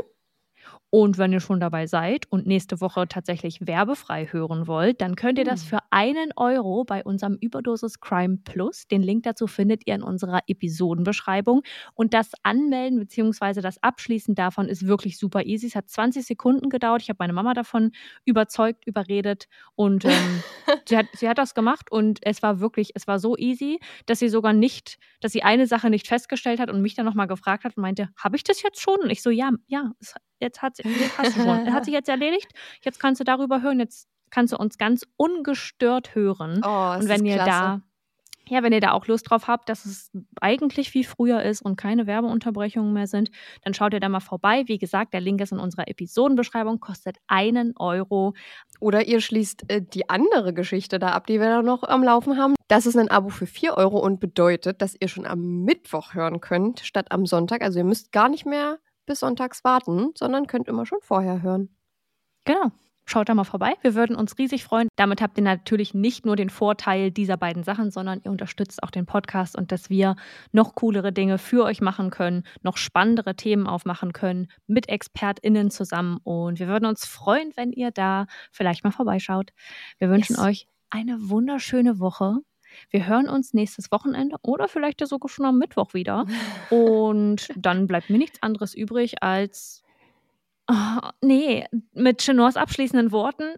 Und 0.91 1.19
wenn 1.19 1.33
ihr 1.33 1.41
schon 1.41 1.61
dabei 1.61 1.87
seid 1.87 2.25
und 2.31 2.47
nächste 2.47 2.81
Woche 2.81 3.07
tatsächlich 3.09 3.67
werbefrei 3.67 4.27
hören 4.27 4.67
wollt, 4.67 5.03
dann 5.03 5.17
könnt 5.17 5.39
ihr 5.39 5.45
das 5.45 5.63
hm. 5.63 5.69
für 5.69 5.79
einen 5.91 6.31
Euro 6.37 6.85
bei 6.85 7.05
unserem 7.05 7.37
Überdosis 7.41 8.01
Crime 8.01 8.39
Plus. 8.43 8.89
Den 8.89 9.03
Link 9.03 9.25
dazu 9.25 9.47
findet 9.47 9.87
ihr 9.87 9.95
in 9.95 10.03
unserer 10.03 10.41
Episodenbeschreibung. 10.47 11.63
Und 11.95 12.15
das 12.15 12.33
Anmelden 12.43 12.99
bzw. 13.01 13.61
das 13.61 13.83
Abschließen 13.83 14.35
davon 14.35 14.69
ist 14.69 14.87
wirklich 14.87 15.19
super 15.19 15.45
easy. 15.45 15.67
Es 15.67 15.75
hat 15.75 15.91
20 15.91 16.25
Sekunden 16.25 16.71
gedauert. 16.71 17.03
Ich 17.03 17.11
habe 17.11 17.19
meine 17.21 17.35
Mama 17.35 17.53
davon 17.53 17.93
überzeugt, 18.25 18.87
überredet 18.87 19.47
und 19.75 20.07
ähm, 20.07 20.43
sie, 20.89 20.97
hat, 20.97 21.07
sie 21.13 21.29
hat 21.29 21.37
das 21.37 21.55
gemacht 21.55 21.93
und 21.93 22.21
es 22.23 22.43
war 22.43 22.61
wirklich, 22.61 22.93
es 22.95 23.07
war 23.07 23.19
so 23.19 23.37
easy, 23.37 23.79
dass 24.07 24.21
sie 24.21 24.29
sogar 24.31 24.55
nicht, 24.55 24.99
dass 25.21 25.33
sie 25.33 25.43
eine 25.43 25.67
Sache 25.67 25.91
nicht 25.91 26.07
festgestellt 26.07 26.61
hat 26.61 26.71
und 26.71 26.81
mich 26.81 26.95
dann 26.95 27.05
nochmal 27.05 27.27
gefragt 27.27 27.65
hat 27.65 27.77
und 27.77 27.83
meinte, 27.83 28.09
habe 28.17 28.37
ich 28.37 28.45
das 28.45 28.63
jetzt 28.63 28.81
schon? 28.81 28.99
Und 29.01 29.11
ich 29.11 29.23
so, 29.23 29.31
ja, 29.31 29.51
ja, 29.67 29.93
es 30.01 30.15
jetzt 30.41 30.63
hat, 30.63 30.79
jetzt 30.79 31.19
hast 31.19 31.37
du 31.37 31.43
schon. 31.43 31.73
hat 31.73 31.85
sich 31.85 31.95
jetzt 31.95 32.09
erledigt. 32.09 32.53
Jetzt 32.83 33.01
kannst 33.01 33.21
du 33.21 33.25
darüber 33.25 33.63
hören. 33.63 33.81
Jetzt 33.81 34.09
kannst 34.31 34.53
du 34.53 34.57
uns 34.57 34.79
ganz 34.79 35.07
ungestört 35.17 36.15
hören. 36.15 36.61
Oh, 36.65 36.95
und 36.99 37.09
wenn 37.09 37.25
ihr 37.25 37.37
klasse. 37.37 37.51
da 37.51 37.83
ja, 38.51 38.63
wenn 38.63 38.73
ihr 38.73 38.81
da 38.81 38.93
auch 38.93 39.07
Lust 39.07 39.31
drauf 39.31 39.47
habt, 39.47 39.69
dass 39.69 39.85
es 39.85 40.11
eigentlich 40.41 40.95
wie 40.95 41.05
früher 41.05 41.43
ist 41.43 41.61
und 41.61 41.77
keine 41.77 42.07
Werbeunterbrechungen 42.07 42.93
mehr 42.93 43.07
sind, 43.07 43.31
dann 43.63 43.75
schaut 43.75 43.93
ihr 43.93 44.01
da 44.01 44.09
mal 44.09 44.21
vorbei. 44.21 44.65
Wie 44.67 44.79
gesagt, 44.79 45.13
der 45.13 45.21
Link 45.21 45.41
ist 45.41 45.53
in 45.53 45.59
unserer 45.59 45.89
Episodenbeschreibung, 45.89 46.81
kostet 46.81 47.19
einen 47.27 47.75
Euro. 47.77 48.35
Oder 48.81 49.07
ihr 49.07 49.21
schließt 49.21 49.71
äh, 49.71 49.83
die 49.83 50.09
andere 50.09 50.55
Geschichte 50.55 50.99
da 50.99 51.09
ab, 51.09 51.27
die 51.27 51.41
wir 51.41 51.49
da 51.49 51.63
noch 51.63 51.83
am 51.83 52.03
Laufen 52.03 52.39
haben. 52.39 52.55
Das 52.69 52.87
ist 52.87 52.97
ein 52.97 53.11
Abo 53.11 53.29
für 53.29 53.47
4 53.47 53.77
Euro 53.77 53.99
und 53.99 54.21
bedeutet, 54.21 54.83
dass 54.83 54.97
ihr 54.99 55.09
schon 55.09 55.27
am 55.27 55.65
Mittwoch 55.65 56.15
hören 56.15 56.41
könnt, 56.41 56.81
statt 56.81 57.13
am 57.13 57.27
Sonntag. 57.27 57.63
Also 57.63 57.79
ihr 57.79 57.85
müsst 57.85 58.13
gar 58.13 58.29
nicht 58.29 58.47
mehr 58.47 58.79
bis 59.09 59.21
sonntags 59.21 59.65
warten, 59.65 60.13
sondern 60.15 60.47
könnt 60.47 60.69
immer 60.69 60.87
schon 60.87 61.01
vorher 61.03 61.43
hören. 61.43 61.69
Genau. 62.45 62.71
Schaut 63.11 63.31
da 63.31 63.35
mal 63.35 63.45
vorbei. 63.45 63.73
Wir 63.81 63.95
würden 63.95 64.15
uns 64.15 64.37
riesig 64.37 64.65
freuen. 64.65 64.89
Damit 64.97 65.23
habt 65.23 65.39
ihr 65.39 65.43
natürlich 65.43 65.95
nicht 65.95 66.27
nur 66.27 66.37
den 66.37 66.51
Vorteil 66.51 67.11
dieser 67.11 67.39
beiden 67.39 67.65
Sachen, 67.65 67.91
sondern 67.91 68.21
ihr 68.23 68.31
unterstützt 68.31 68.83
auch 68.83 68.91
den 68.91 69.07
Podcast 69.07 69.57
und 69.57 69.73
dass 69.73 69.89
wir 69.89 70.15
noch 70.53 70.75
coolere 70.75 71.11
Dinge 71.11 71.39
für 71.39 71.65
euch 71.65 71.81
machen 71.81 72.11
können, 72.11 72.45
noch 72.61 72.77
spannendere 72.77 73.35
Themen 73.35 73.67
aufmachen 73.67 74.13
können 74.13 74.49
mit 74.67 74.91
ExpertInnen 74.91 75.71
zusammen. 75.71 76.19
Und 76.23 76.59
wir 76.59 76.69
würden 76.69 76.85
uns 76.85 77.07
freuen, 77.07 77.51
wenn 77.57 77.73
ihr 77.73 77.93
da 77.93 78.27
vielleicht 78.53 78.85
mal 78.85 78.91
vorbeischaut. 78.91 79.53
Wir 79.97 80.11
wünschen 80.11 80.37
yes. 80.37 80.45
euch 80.45 80.67
eine 80.91 81.31
wunderschöne 81.31 82.01
Woche. 82.01 82.41
Wir 82.91 83.07
hören 83.07 83.29
uns 83.29 83.55
nächstes 83.55 83.91
Wochenende 83.91 84.37
oder 84.43 84.69
vielleicht 84.69 85.07
sogar 85.07 85.29
schon 85.29 85.47
am 85.47 85.59
Mittwoch 85.59 85.95
wieder. 85.95 86.27
Und 86.71 87.49
dann 87.57 87.87
bleibt 87.87 88.11
mir 88.11 88.19
nichts 88.19 88.43
anderes 88.43 88.75
übrig 88.75 89.23
als. 89.23 89.83
Oh, 90.71 91.09
nee, 91.23 91.65
mit 91.95 92.19
Chenors 92.19 92.57
abschließenden 92.57 93.11
Worten. 93.11 93.55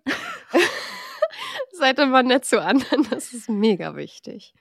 Seid 1.73 1.99
immer 1.99 2.23
nett 2.23 2.45
zu 2.45 2.63
anderen, 2.63 3.07
das 3.11 3.33
ist 3.33 3.49
mega 3.49 3.97
wichtig. 3.97 4.55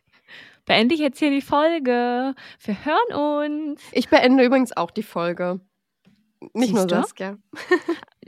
Beende 0.66 0.95
ich 0.95 1.02
jetzt 1.02 1.20
hier 1.20 1.32
die 1.32 1.41
Folge. 1.41 2.34
Wir 2.64 2.86
hören 2.86 3.50
uns. 3.72 3.82
Ich 3.91 4.10
beende 4.10 4.43
übrigens 4.43 4.76
auch 4.76 4.91
die 4.91 5.04
Folge. 5.04 5.60
Nicht 6.54 6.74
nur 6.74 6.84
Siehst 6.84 6.91
du? 6.91 6.95
Saskia. 6.95 7.38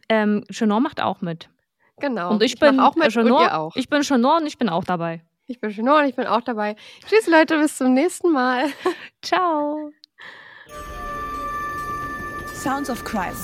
Ähm, 0.10 0.44
Chenor 0.52 0.82
macht 0.82 1.00
auch 1.00 1.22
mit. 1.22 1.50
Genau. 2.02 2.32
Und 2.32 2.44
ich, 2.44 2.60
mach 2.60 2.70
bin 2.70 2.80
auch 2.82 2.96
mit 2.98 3.14
Chenor, 3.14 3.40
und 3.40 3.46
ihr 3.46 3.58
auch. 3.58 3.76
Ich 3.78 3.88
bin 3.88 4.02
Chenor 4.02 4.42
und 4.42 4.46
ich 4.46 4.58
bin 4.58 4.68
auch 4.68 4.84
dabei. 4.84 5.24
Ich 5.52 5.60
bin 5.60 5.70
Chenor 5.70 6.00
und 6.00 6.06
ich 6.06 6.16
bin 6.16 6.28
auch 6.28 6.40
dabei. 6.40 6.78
Tschüss 7.06 7.28
Leute, 7.28 7.60
bis 7.60 7.76
zum 7.76 7.94
nächsten 7.94 8.32
Mal. 8.32 8.72
Ciao. 9.22 9.92
Sounds 12.54 12.90
of 12.90 13.04
Crime. 13.04 13.36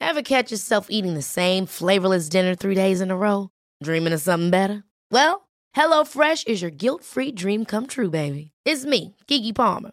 Ever 0.00 0.22
catch 0.22 0.50
yourself 0.50 0.88
eating 0.90 1.14
the 1.14 1.22
same 1.22 1.64
flavorless 1.64 2.28
dinner 2.28 2.54
three 2.54 2.74
days 2.74 3.00
in 3.00 3.10
a 3.10 3.16
row? 3.16 3.48
Dreaming 3.82 4.12
of 4.12 4.20
something 4.20 4.50
better? 4.50 4.84
Well, 5.10 5.48
HelloFresh 5.74 6.46
is 6.46 6.60
your 6.60 6.70
guilt 6.70 7.04
free 7.04 7.32
dream 7.32 7.64
come 7.64 7.86
true, 7.86 8.10
baby. 8.10 8.52
It's 8.66 8.84
me, 8.84 9.16
Kiki 9.26 9.54
Palmer. 9.54 9.92